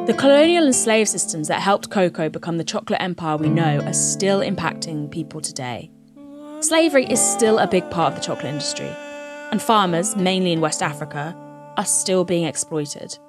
The 0.09 0.15
colonial 0.15 0.65
and 0.65 0.75
slave 0.75 1.07
systems 1.07 1.49
that 1.49 1.61
helped 1.61 1.91
cocoa 1.91 2.29
become 2.29 2.57
the 2.57 2.63
chocolate 2.63 2.99
empire 2.99 3.37
we 3.37 3.47
know 3.47 3.79
are 3.81 3.93
still 3.93 4.39
impacting 4.39 5.11
people 5.11 5.39
today. 5.39 5.91
Slavery 6.61 7.05
is 7.05 7.21
still 7.21 7.59
a 7.59 7.67
big 7.67 7.87
part 7.91 8.13
of 8.13 8.19
the 8.19 8.25
chocolate 8.25 8.47
industry, 8.47 8.89
and 9.51 9.61
farmers, 9.61 10.15
mainly 10.15 10.51
in 10.51 10.61
West 10.61 10.81
Africa, 10.81 11.35
are 11.77 11.85
still 11.85 12.25
being 12.25 12.45
exploited. 12.45 13.19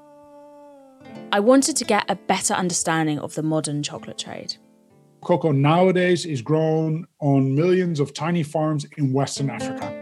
I 1.32 1.40
wanted 1.40 1.76
to 1.76 1.84
get 1.84 2.10
a 2.10 2.16
better 2.16 2.54
understanding 2.54 3.18
of 3.18 3.34
the 3.34 3.42
modern 3.42 3.82
chocolate 3.82 4.16
trade. 4.16 4.56
Cocoa 5.20 5.52
nowadays 5.52 6.24
is 6.24 6.40
grown 6.40 7.06
on 7.20 7.54
millions 7.54 8.00
of 8.00 8.14
tiny 8.14 8.42
farms 8.42 8.86
in 8.96 9.12
Western 9.12 9.50
Africa, 9.50 9.99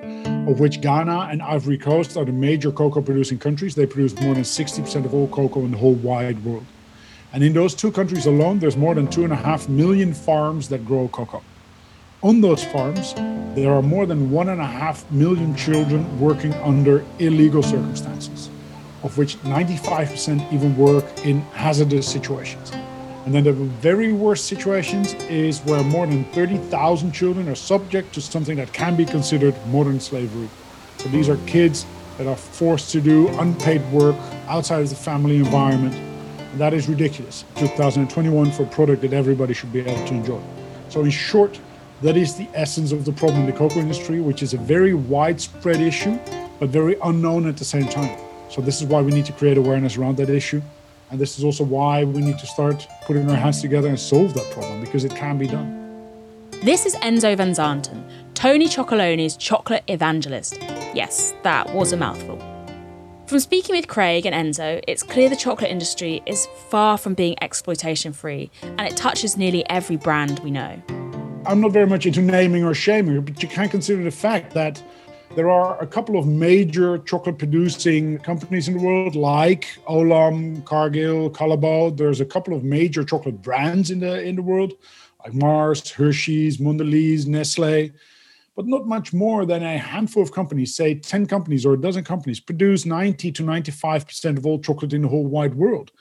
of 0.48 0.60
which 0.60 0.80
Ghana 0.80 1.28
and 1.30 1.42
Ivory 1.42 1.78
Coast 1.78 2.16
are 2.16 2.24
the 2.24 2.32
major 2.32 2.72
cocoa 2.72 3.02
producing 3.02 3.38
countries. 3.38 3.74
They 3.74 3.86
produce 3.86 4.18
more 4.20 4.34
than 4.34 4.42
60% 4.42 5.04
of 5.04 5.14
all 5.14 5.28
cocoa 5.28 5.60
in 5.60 5.70
the 5.72 5.78
whole 5.78 5.94
wide 5.94 6.42
world. 6.44 6.64
And 7.32 7.44
in 7.44 7.52
those 7.52 7.74
two 7.74 7.92
countries 7.92 8.24
alone, 8.26 8.58
there's 8.58 8.76
more 8.76 8.94
than 8.94 9.06
two 9.06 9.24
and 9.24 9.32
a 9.32 9.36
half 9.36 9.68
million 9.68 10.14
farms 10.14 10.70
that 10.70 10.86
grow 10.86 11.08
cocoa. 11.08 11.42
On 12.22 12.40
those 12.40 12.64
farms, 12.64 13.14
there 13.54 13.72
are 13.72 13.82
more 13.82 14.06
than 14.06 14.30
one 14.30 14.48
and 14.48 14.60
a 14.60 14.66
half 14.66 15.08
million 15.12 15.54
children 15.54 16.18
working 16.18 16.54
under 16.54 17.04
illegal 17.18 17.62
circumstances 17.62 18.48
of 19.02 19.16
which 19.16 19.36
95% 19.42 20.52
even 20.52 20.76
work 20.76 21.04
in 21.24 21.40
hazardous 21.52 22.10
situations. 22.10 22.72
And 23.28 23.34
then 23.34 23.44
the 23.44 23.52
very 23.52 24.10
worst 24.10 24.46
situations 24.46 25.12
is 25.24 25.60
where 25.66 25.84
more 25.84 26.06
than 26.06 26.24
30,000 26.32 27.12
children 27.12 27.46
are 27.50 27.54
subject 27.54 28.14
to 28.14 28.22
something 28.22 28.56
that 28.56 28.72
can 28.72 28.96
be 28.96 29.04
considered 29.04 29.54
modern 29.66 30.00
slavery. 30.00 30.48
So 30.96 31.10
these 31.10 31.28
are 31.28 31.36
kids 31.46 31.84
that 32.16 32.26
are 32.26 32.36
forced 32.36 32.90
to 32.92 33.02
do 33.02 33.28
unpaid 33.38 33.82
work 33.92 34.16
outside 34.46 34.80
of 34.80 34.88
the 34.88 34.96
family 34.96 35.36
environment. 35.36 35.94
And 35.94 36.58
that 36.58 36.72
is 36.72 36.88
ridiculous. 36.88 37.44
2021 37.56 38.50
for 38.50 38.62
a 38.62 38.66
product 38.66 39.02
that 39.02 39.12
everybody 39.12 39.52
should 39.52 39.74
be 39.74 39.80
able 39.80 40.06
to 40.06 40.14
enjoy. 40.14 40.40
So, 40.88 41.02
in 41.02 41.10
short, 41.10 41.60
that 42.00 42.16
is 42.16 42.34
the 42.34 42.48
essence 42.54 42.92
of 42.92 43.04
the 43.04 43.12
problem 43.12 43.42
in 43.42 43.46
the 43.46 43.52
cocoa 43.52 43.80
industry, 43.80 44.22
which 44.22 44.42
is 44.42 44.54
a 44.54 44.58
very 44.58 44.94
widespread 44.94 45.82
issue, 45.82 46.18
but 46.58 46.70
very 46.70 46.96
unknown 47.04 47.46
at 47.46 47.58
the 47.58 47.66
same 47.66 47.88
time. 47.88 48.18
So 48.48 48.62
this 48.62 48.80
is 48.80 48.86
why 48.86 49.02
we 49.02 49.12
need 49.12 49.26
to 49.26 49.34
create 49.34 49.58
awareness 49.58 49.98
around 49.98 50.16
that 50.16 50.30
issue. 50.30 50.62
And 51.10 51.18
this 51.18 51.38
is 51.38 51.44
also 51.44 51.64
why 51.64 52.04
we 52.04 52.20
need 52.20 52.38
to 52.38 52.46
start 52.46 52.86
putting 53.06 53.28
our 53.30 53.36
hands 53.36 53.62
together 53.62 53.88
and 53.88 53.98
solve 53.98 54.34
that 54.34 54.50
problem 54.52 54.80
because 54.80 55.04
it 55.04 55.14
can 55.14 55.38
be 55.38 55.46
done. 55.46 55.74
This 56.62 56.84
is 56.86 56.94
Ynzo 56.96 57.36
Van 57.36 57.52
Zanten, 57.52 58.02
Tony 58.34 58.66
Chocolonely's 58.66 59.36
chocolate 59.36 59.84
evangelist. 59.86 60.58
Yes, 60.94 61.34
that 61.44 61.72
was 61.74 61.92
a 61.92 61.96
mouthful. 61.96 62.38
From 63.26 63.40
speaking 63.40 63.76
with 63.76 63.88
Craig 63.88 64.26
and 64.26 64.34
Ynzo, 64.34 64.82
it's 64.88 65.02
clear 65.02 65.28
the 65.28 65.36
chocolate 65.36 65.70
industry 65.70 66.22
is 66.26 66.46
far 66.68 66.98
from 66.98 67.14
being 67.14 67.36
exploitation 67.42 68.12
free 68.12 68.50
and 68.62 68.80
it 68.80 68.96
touches 68.96 69.36
nearly 69.36 69.68
every 69.68 69.96
brand 69.96 70.40
we 70.40 70.50
know. 70.50 70.82
I'm 71.46 71.60
not 71.60 71.72
very 71.72 71.86
much 71.86 72.06
into 72.06 72.20
naming 72.20 72.64
or 72.64 72.74
shaming, 72.74 73.20
but 73.20 73.42
you 73.42 73.48
can 73.48 73.68
consider 73.68 74.02
the 74.02 74.10
fact 74.10 74.52
that 74.54 74.82
there 75.38 75.50
are 75.50 75.80
a 75.80 75.86
couple 75.86 76.18
of 76.18 76.26
major 76.26 76.98
chocolate 76.98 77.38
producing 77.38 78.18
companies 78.18 78.66
in 78.66 78.76
the 78.76 78.82
world, 78.82 79.14
like 79.14 79.68
Olam, 79.88 80.64
Cargill, 80.64 81.30
Callebaut. 81.30 81.96
There's 81.96 82.20
a 82.20 82.24
couple 82.24 82.54
of 82.56 82.64
major 82.64 83.04
chocolate 83.04 83.40
brands 83.40 83.92
in 83.92 84.00
the 84.00 84.20
in 84.20 84.34
the 84.34 84.42
world, 84.42 84.72
like 85.24 85.34
Mars, 85.34 85.92
Hershey's, 85.92 86.56
Mondelez, 86.56 87.28
Nestle. 87.28 87.92
But 88.56 88.66
not 88.66 88.88
much 88.88 89.12
more 89.12 89.46
than 89.46 89.62
a 89.62 89.78
handful 89.78 90.24
of 90.24 90.32
companies, 90.32 90.74
say 90.74 90.96
10 90.96 91.26
companies 91.26 91.64
or 91.64 91.74
a 91.74 91.80
dozen 91.80 92.02
companies, 92.02 92.40
produce 92.40 92.84
90 92.84 93.30
to 93.30 93.44
95% 93.44 94.38
of 94.38 94.44
all 94.44 94.58
chocolate 94.58 94.92
in 94.92 95.02
the 95.02 95.08
whole 95.08 95.28
wide 95.28 95.54
world. 95.54 95.92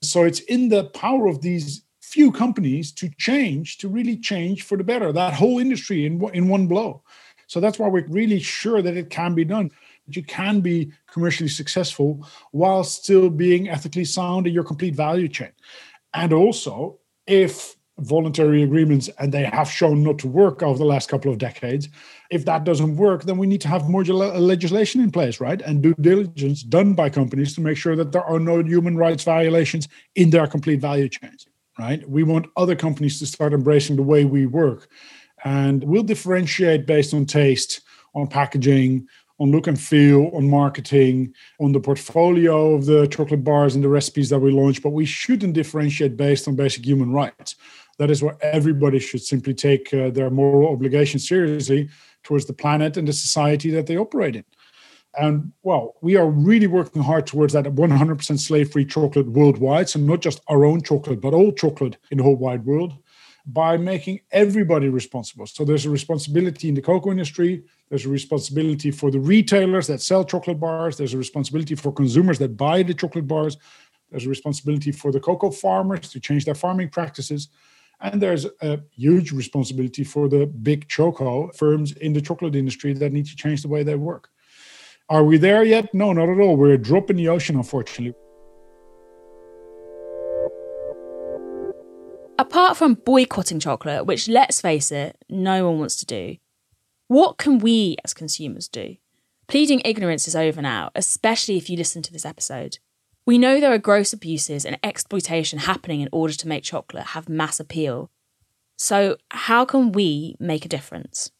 So 0.00 0.22
it's 0.22 0.38
in 0.38 0.68
the 0.68 0.84
power 0.84 1.26
of 1.26 1.42
these 1.42 1.82
few 2.00 2.30
companies 2.30 2.92
to 2.92 3.10
change, 3.18 3.78
to 3.78 3.88
really 3.88 4.16
change 4.16 4.62
for 4.62 4.78
the 4.78 4.84
better, 4.84 5.12
that 5.12 5.34
whole 5.34 5.58
industry 5.58 6.06
in, 6.06 6.22
in 6.32 6.46
one 6.46 6.68
blow. 6.68 7.02
So 7.46 7.60
that's 7.60 7.78
why 7.78 7.88
we're 7.88 8.06
really 8.08 8.40
sure 8.40 8.82
that 8.82 8.96
it 8.96 9.10
can 9.10 9.34
be 9.34 9.44
done. 9.44 9.70
That 10.06 10.16
you 10.16 10.22
can 10.22 10.60
be 10.60 10.92
commercially 11.06 11.48
successful 11.48 12.26
while 12.52 12.84
still 12.84 13.30
being 13.30 13.68
ethically 13.68 14.04
sound 14.04 14.46
in 14.46 14.54
your 14.54 14.64
complete 14.64 14.94
value 14.94 15.28
chain. 15.28 15.52
And 16.14 16.32
also, 16.32 16.98
if 17.26 17.76
voluntary 17.98 18.62
agreements 18.62 19.08
and 19.18 19.32
they 19.32 19.44
have 19.44 19.70
shown 19.70 20.02
not 20.02 20.18
to 20.18 20.28
work 20.28 20.62
over 20.62 20.76
the 20.76 20.84
last 20.84 21.08
couple 21.08 21.32
of 21.32 21.38
decades, 21.38 21.88
if 22.30 22.44
that 22.44 22.64
doesn't 22.64 22.96
work, 22.96 23.24
then 23.24 23.38
we 23.38 23.46
need 23.46 23.60
to 23.62 23.68
have 23.68 23.88
more 23.88 24.04
legislation 24.04 25.00
in 25.00 25.10
place, 25.10 25.40
right? 25.40 25.62
And 25.62 25.82
due 25.82 25.94
diligence 26.00 26.62
done 26.62 26.94
by 26.94 27.08
companies 27.08 27.54
to 27.54 27.60
make 27.60 27.78
sure 27.78 27.96
that 27.96 28.12
there 28.12 28.24
are 28.24 28.38
no 28.38 28.62
human 28.62 28.96
rights 28.96 29.24
violations 29.24 29.88
in 30.14 30.30
their 30.30 30.46
complete 30.46 30.80
value 30.80 31.08
chains, 31.08 31.46
right? 31.78 32.06
We 32.08 32.22
want 32.22 32.48
other 32.56 32.76
companies 32.76 33.18
to 33.20 33.26
start 33.26 33.54
embracing 33.54 33.96
the 33.96 34.02
way 34.02 34.24
we 34.24 34.46
work 34.46 34.88
and 35.46 35.84
we'll 35.84 36.02
differentiate 36.02 36.86
based 36.86 37.14
on 37.14 37.24
taste, 37.24 37.82
on 38.16 38.26
packaging, 38.26 39.06
on 39.38 39.52
look 39.52 39.68
and 39.68 39.80
feel, 39.80 40.28
on 40.34 40.50
marketing, 40.50 41.32
on 41.60 41.70
the 41.70 41.78
portfolio 41.78 42.74
of 42.74 42.84
the 42.84 43.06
chocolate 43.06 43.44
bars 43.44 43.76
and 43.76 43.84
the 43.84 43.88
recipes 43.88 44.28
that 44.28 44.40
we 44.40 44.50
launch, 44.50 44.82
but 44.82 44.90
we 44.90 45.06
shouldn't 45.06 45.52
differentiate 45.52 46.16
based 46.16 46.48
on 46.48 46.56
basic 46.56 46.84
human 46.84 47.12
rights. 47.12 47.54
That 47.98 48.10
is 48.10 48.24
where 48.24 48.36
everybody 48.42 48.98
should 48.98 49.22
simply 49.22 49.54
take 49.54 49.94
uh, 49.94 50.10
their 50.10 50.30
moral 50.30 50.72
obligation 50.72 51.20
seriously 51.20 51.90
towards 52.24 52.46
the 52.46 52.52
planet 52.52 52.96
and 52.96 53.06
the 53.06 53.12
society 53.12 53.70
that 53.70 53.86
they 53.86 53.96
operate 53.96 54.34
in. 54.34 54.44
And 55.16 55.52
well, 55.62 55.94
we 56.02 56.16
are 56.16 56.28
really 56.28 56.66
working 56.66 57.02
hard 57.02 57.24
towards 57.24 57.52
that 57.52 57.66
100% 57.66 58.40
slave 58.40 58.72
free 58.72 58.84
chocolate 58.84 59.28
worldwide. 59.28 59.88
So, 59.88 60.00
not 60.00 60.20
just 60.20 60.40
our 60.48 60.64
own 60.64 60.82
chocolate, 60.82 61.20
but 61.20 61.34
all 61.34 61.52
chocolate 61.52 61.98
in 62.10 62.18
the 62.18 62.24
whole 62.24 62.36
wide 62.36 62.66
world 62.66 62.94
by 63.46 63.76
making 63.76 64.20
everybody 64.32 64.88
responsible. 64.88 65.46
So, 65.46 65.64
there's 65.64 65.86
a 65.86 65.90
responsibility 65.90 66.68
in 66.68 66.74
the 66.74 66.82
cocoa 66.82 67.10
industry, 67.10 67.64
there's 67.88 68.06
a 68.06 68.08
responsibility 68.08 68.90
for 68.90 69.10
the 69.10 69.20
retailers 69.20 69.86
that 69.86 70.02
sell 70.02 70.24
chocolate 70.24 70.60
bars, 70.60 70.96
there's 70.96 71.14
a 71.14 71.18
responsibility 71.18 71.74
for 71.74 71.92
consumers 71.92 72.38
that 72.38 72.56
buy 72.56 72.82
the 72.82 72.94
chocolate 72.94 73.28
bars, 73.28 73.56
there's 74.10 74.26
a 74.26 74.28
responsibility 74.28 74.92
for 74.92 75.12
the 75.12 75.20
cocoa 75.20 75.50
farmers 75.50 76.10
to 76.10 76.20
change 76.20 76.44
their 76.44 76.54
farming 76.54 76.88
practices. 76.88 77.48
And 78.00 78.20
there's 78.20 78.46
a 78.60 78.80
huge 78.92 79.32
responsibility 79.32 80.04
for 80.04 80.28
the 80.28 80.46
big 80.46 80.86
choco 80.88 81.50
firms 81.52 81.92
in 81.92 82.12
the 82.12 82.20
chocolate 82.20 82.54
industry 82.54 82.92
that 82.92 83.12
need 83.12 83.26
to 83.26 83.36
change 83.36 83.62
the 83.62 83.68
way 83.68 83.82
they 83.82 83.94
work. 83.94 84.28
Are 85.08 85.24
we 85.24 85.38
there 85.38 85.64
yet? 85.64 85.94
No, 85.94 86.12
not 86.12 86.28
at 86.28 86.38
all. 86.38 86.56
We're 86.56 86.74
a 86.74 86.78
drop 86.78 87.10
in 87.10 87.16
the 87.16 87.28
ocean, 87.28 87.56
unfortunately. 87.56 88.14
Apart 92.66 92.78
from 92.78 92.94
boycotting 92.94 93.60
chocolate, 93.60 94.06
which 94.06 94.26
let's 94.26 94.60
face 94.60 94.90
it, 94.90 95.16
no 95.30 95.68
one 95.68 95.78
wants 95.78 95.94
to 96.00 96.04
do, 96.04 96.36
what 97.06 97.38
can 97.38 97.60
we 97.60 97.94
as 98.04 98.12
consumers 98.12 98.66
do? 98.66 98.96
Pleading 99.46 99.82
ignorance 99.84 100.26
is 100.26 100.34
over 100.34 100.60
now, 100.60 100.90
especially 100.96 101.56
if 101.56 101.70
you 101.70 101.76
listen 101.76 102.02
to 102.02 102.12
this 102.12 102.24
episode. 102.24 102.80
We 103.24 103.38
know 103.38 103.60
there 103.60 103.72
are 103.72 103.78
gross 103.78 104.12
abuses 104.12 104.64
and 104.64 104.80
exploitation 104.82 105.60
happening 105.60 106.00
in 106.00 106.08
order 106.10 106.34
to 106.34 106.48
make 106.48 106.64
chocolate 106.64 107.04
have 107.04 107.28
mass 107.28 107.60
appeal. 107.60 108.10
So, 108.76 109.16
how 109.30 109.64
can 109.64 109.92
we 109.92 110.34
make 110.40 110.64
a 110.64 110.68
difference? 110.68 111.30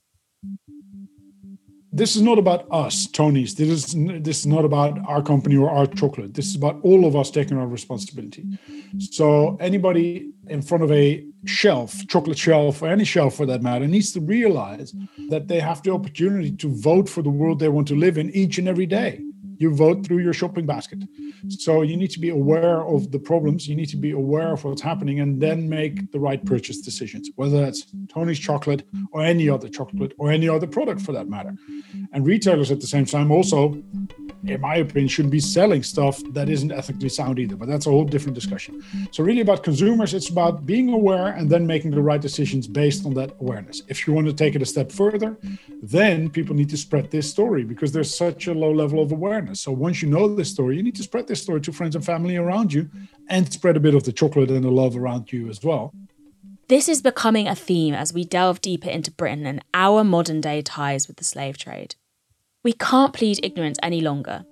This 1.96 2.14
is 2.14 2.22
not 2.22 2.38
about 2.38 2.66
us, 2.70 3.06
Tony's. 3.06 3.54
This 3.54 3.68
is 3.68 3.94
this 4.22 4.40
is 4.40 4.46
not 4.46 4.64
about 4.64 4.98
our 5.08 5.22
company 5.22 5.56
or 5.56 5.70
our 5.70 5.86
chocolate. 5.86 6.34
This 6.34 6.46
is 6.46 6.54
about 6.54 6.78
all 6.82 7.06
of 7.06 7.16
us 7.16 7.30
taking 7.30 7.56
our 7.56 7.66
responsibility. 7.66 8.44
So 8.98 9.56
anybody 9.60 10.30
in 10.48 10.60
front 10.62 10.84
of 10.84 10.92
a 10.92 11.24
shelf, 11.46 12.06
chocolate 12.06 12.38
shelf, 12.38 12.82
or 12.82 12.88
any 12.88 13.04
shelf 13.04 13.34
for 13.36 13.46
that 13.46 13.62
matter, 13.62 13.86
needs 13.86 14.12
to 14.12 14.20
realize 14.20 14.94
that 15.30 15.48
they 15.48 15.60
have 15.60 15.82
the 15.82 15.92
opportunity 15.92 16.50
to 16.52 16.68
vote 16.68 17.08
for 17.08 17.22
the 17.22 17.30
world 17.30 17.60
they 17.60 17.68
want 17.68 17.88
to 17.88 17.96
live 17.96 18.18
in 18.18 18.30
each 18.30 18.58
and 18.58 18.68
every 18.68 18.86
day 18.86 19.20
you 19.58 19.74
vote 19.74 20.04
through 20.04 20.18
your 20.18 20.32
shopping 20.32 20.66
basket. 20.66 21.02
So 21.48 21.82
you 21.82 21.96
need 21.96 22.10
to 22.10 22.20
be 22.20 22.30
aware 22.30 22.82
of 22.82 23.10
the 23.10 23.18
problems. 23.18 23.68
You 23.68 23.76
need 23.76 23.88
to 23.90 23.96
be 23.96 24.10
aware 24.10 24.52
of 24.52 24.64
what's 24.64 24.82
happening 24.82 25.20
and 25.20 25.40
then 25.40 25.68
make 25.68 26.12
the 26.12 26.20
right 26.20 26.44
purchase 26.44 26.80
decisions, 26.80 27.30
whether 27.36 27.60
that's 27.60 27.86
Tony's 28.08 28.38
chocolate 28.38 28.86
or 29.12 29.22
any 29.22 29.48
other 29.48 29.68
chocolate 29.68 30.12
or 30.18 30.30
any 30.30 30.48
other 30.48 30.66
product 30.66 31.00
for 31.00 31.12
that 31.12 31.28
matter. 31.28 31.54
And 32.12 32.26
retailers 32.26 32.70
at 32.70 32.80
the 32.80 32.86
same 32.86 33.06
time 33.06 33.30
also 33.30 33.82
in 34.48 34.60
my 34.60 34.76
opinion, 34.76 35.08
shouldn't 35.08 35.32
be 35.32 35.40
selling 35.40 35.82
stuff 35.82 36.22
that 36.30 36.48
isn't 36.48 36.72
ethically 36.72 37.08
sound 37.08 37.38
either. 37.38 37.56
But 37.56 37.68
that's 37.68 37.86
a 37.86 37.90
whole 37.90 38.04
different 38.04 38.34
discussion. 38.34 38.84
So, 39.10 39.22
really, 39.24 39.40
about 39.40 39.62
consumers, 39.62 40.14
it's 40.14 40.28
about 40.28 40.66
being 40.66 40.88
aware 40.90 41.28
and 41.28 41.50
then 41.50 41.66
making 41.66 41.92
the 41.92 42.02
right 42.02 42.20
decisions 42.20 42.66
based 42.66 43.04
on 43.06 43.14
that 43.14 43.32
awareness. 43.40 43.82
If 43.88 44.06
you 44.06 44.12
want 44.12 44.26
to 44.26 44.32
take 44.32 44.54
it 44.54 44.62
a 44.62 44.66
step 44.66 44.92
further, 44.92 45.36
then 45.82 46.30
people 46.30 46.54
need 46.54 46.70
to 46.70 46.76
spread 46.76 47.10
this 47.10 47.30
story 47.30 47.64
because 47.64 47.92
there's 47.92 48.16
such 48.16 48.46
a 48.46 48.54
low 48.54 48.72
level 48.72 49.02
of 49.02 49.12
awareness. 49.12 49.60
So, 49.60 49.72
once 49.72 50.02
you 50.02 50.08
know 50.08 50.34
this 50.34 50.50
story, 50.50 50.76
you 50.76 50.82
need 50.82 50.96
to 50.96 51.02
spread 51.02 51.26
this 51.26 51.42
story 51.42 51.60
to 51.62 51.72
friends 51.72 51.96
and 51.96 52.04
family 52.04 52.36
around 52.36 52.72
you 52.72 52.88
and 53.28 53.52
spread 53.52 53.76
a 53.76 53.80
bit 53.80 53.94
of 53.94 54.04
the 54.04 54.12
chocolate 54.12 54.50
and 54.50 54.64
the 54.64 54.70
love 54.70 54.96
around 54.96 55.32
you 55.32 55.48
as 55.48 55.62
well. 55.62 55.92
This 56.68 56.88
is 56.88 57.00
becoming 57.00 57.46
a 57.46 57.54
theme 57.54 57.94
as 57.94 58.12
we 58.12 58.24
delve 58.24 58.60
deeper 58.60 58.90
into 58.90 59.12
Britain 59.12 59.46
and 59.46 59.64
our 59.72 60.02
modern 60.02 60.40
day 60.40 60.62
ties 60.62 61.06
with 61.06 61.16
the 61.16 61.24
slave 61.24 61.56
trade. 61.56 61.94
We 62.66 62.72
can't 62.72 63.12
plead 63.12 63.38
ignorance 63.44 63.78
any 63.80 64.00
longer. 64.00 64.44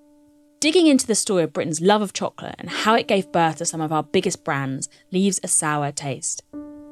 Digging 0.61 0.87
into 0.87 1.05
the 1.05 1.17
story 1.17 1.43
of 1.43 1.53
Britain's 1.53 1.81
love 1.81 2.01
of 2.01 2.13
chocolate 2.13 2.55
and 2.61 2.71
how 2.71 2.95
it 2.95 3.09
gave 3.09 3.33
birth 3.33 3.57
to 3.57 3.65
some 3.67 3.81
of 3.81 3.91
our 3.91 4.05
biggest 4.05 4.45
brands 4.45 4.89
leaves 5.11 5.41
a 5.43 5.49
sour 5.49 5.91
taste. 5.91 6.45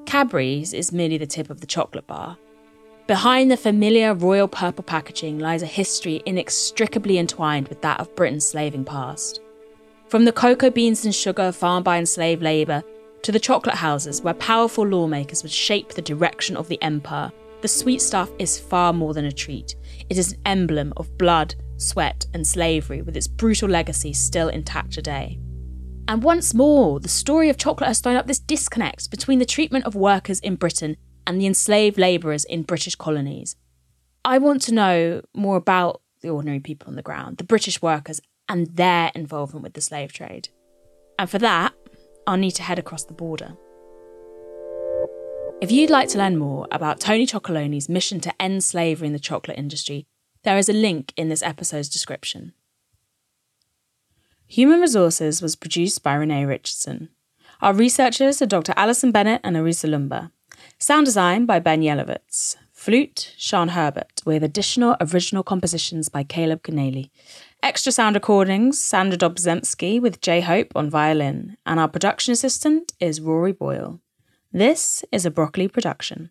Cadbury's 0.04 0.74
is 0.74 0.90
merely 0.90 1.18
the 1.18 1.26
tip 1.28 1.48
of 1.48 1.60
the 1.60 1.66
chocolate 1.68 2.08
bar. 2.08 2.38
Behind 3.06 3.52
the 3.52 3.56
familiar 3.56 4.14
royal 4.14 4.48
purple 4.48 4.82
packaging 4.82 5.38
lies 5.38 5.62
a 5.62 5.66
history 5.66 6.24
inextricably 6.26 7.18
entwined 7.18 7.68
with 7.68 7.82
that 7.82 8.00
of 8.00 8.16
Britain's 8.16 8.48
slaving 8.48 8.84
past. 8.84 9.40
From 10.08 10.24
the 10.24 10.32
cocoa 10.32 10.70
beans 10.70 11.04
and 11.04 11.14
sugar 11.14 11.52
farmed 11.52 11.84
by 11.84 11.98
enslaved 11.98 12.42
labour 12.42 12.82
to 13.22 13.30
the 13.30 13.38
chocolate 13.38 13.76
houses 13.76 14.22
where 14.22 14.34
powerful 14.34 14.84
lawmakers 14.84 15.44
would 15.44 15.52
shape 15.52 15.90
the 15.90 16.02
direction 16.02 16.56
of 16.56 16.66
the 16.66 16.82
empire, 16.82 17.30
the 17.60 17.68
sweet 17.68 18.02
stuff 18.02 18.28
is 18.40 18.58
far 18.58 18.92
more 18.92 19.14
than 19.14 19.26
a 19.26 19.30
treat. 19.30 19.76
It 20.08 20.18
is 20.18 20.32
an 20.32 20.38
emblem 20.46 20.92
of 20.96 21.16
blood, 21.18 21.54
sweat, 21.76 22.26
and 22.34 22.46
slavery, 22.46 23.02
with 23.02 23.16
its 23.16 23.28
brutal 23.28 23.68
legacy 23.68 24.12
still 24.12 24.48
intact 24.48 24.92
today. 24.92 25.38
And 26.08 26.22
once 26.22 26.52
more, 26.52 27.00
the 27.00 27.08
story 27.08 27.48
of 27.48 27.56
chocolate 27.56 27.88
has 27.88 28.00
thrown 28.00 28.16
up 28.16 28.26
this 28.26 28.38
disconnect 28.38 29.10
between 29.10 29.38
the 29.38 29.46
treatment 29.46 29.86
of 29.86 29.94
workers 29.94 30.40
in 30.40 30.56
Britain 30.56 30.96
and 31.26 31.40
the 31.40 31.46
enslaved 31.46 31.98
labourers 31.98 32.44
in 32.44 32.62
British 32.62 32.96
colonies. 32.96 33.56
I 34.24 34.38
want 34.38 34.62
to 34.62 34.74
know 34.74 35.22
more 35.34 35.56
about 35.56 36.02
the 36.20 36.30
ordinary 36.30 36.60
people 36.60 36.88
on 36.88 36.96
the 36.96 37.02
ground, 37.02 37.38
the 37.38 37.44
British 37.44 37.80
workers, 37.80 38.20
and 38.48 38.66
their 38.76 39.10
involvement 39.14 39.62
with 39.62 39.74
the 39.74 39.80
slave 39.80 40.12
trade. 40.12 40.48
And 41.18 41.30
for 41.30 41.38
that, 41.38 41.72
I'll 42.26 42.36
need 42.36 42.52
to 42.52 42.62
head 42.62 42.78
across 42.78 43.04
the 43.04 43.14
border. 43.14 43.56
If 45.62 45.70
you'd 45.70 45.90
like 45.90 46.08
to 46.08 46.18
learn 46.18 46.38
more 46.38 46.66
about 46.72 46.98
Tony 46.98 47.24
Chocolonely's 47.24 47.88
mission 47.88 48.18
to 48.22 48.42
end 48.42 48.64
slavery 48.64 49.06
in 49.06 49.12
the 49.12 49.20
chocolate 49.20 49.56
industry, 49.56 50.08
there 50.42 50.58
is 50.58 50.68
a 50.68 50.72
link 50.72 51.12
in 51.16 51.28
this 51.28 51.40
episode's 51.40 51.88
description. 51.88 52.52
Human 54.48 54.80
Resources 54.80 55.40
was 55.40 55.54
produced 55.54 56.02
by 56.02 56.14
Renee 56.14 56.46
Richardson. 56.46 57.10
Our 57.60 57.72
researchers 57.72 58.42
are 58.42 58.46
Dr. 58.46 58.74
Alison 58.76 59.12
Bennett 59.12 59.40
and 59.44 59.54
Arisa 59.54 59.88
Lumba. 59.88 60.32
Sound 60.80 61.06
design 61.06 61.46
by 61.46 61.60
Ben 61.60 61.80
Yelovitz. 61.80 62.56
Flute, 62.72 63.32
Sean 63.38 63.68
Herbert, 63.68 64.20
with 64.26 64.42
additional 64.42 64.96
original 65.00 65.44
compositions 65.44 66.08
by 66.08 66.24
Caleb 66.24 66.64
Canely. 66.64 67.10
Extra 67.62 67.92
sound 67.92 68.16
recordings, 68.16 68.80
Sandra 68.80 69.16
Dobzemski 69.16 70.00
with 70.00 70.20
J 70.20 70.40
Hope 70.40 70.72
on 70.74 70.90
violin. 70.90 71.56
And 71.64 71.78
our 71.78 71.86
production 71.86 72.32
assistant 72.32 72.94
is 72.98 73.20
Rory 73.20 73.52
Boyle. 73.52 74.00
This 74.54 75.02
is 75.10 75.24
a 75.24 75.30
Broccoli 75.30 75.66
production. 75.66 76.28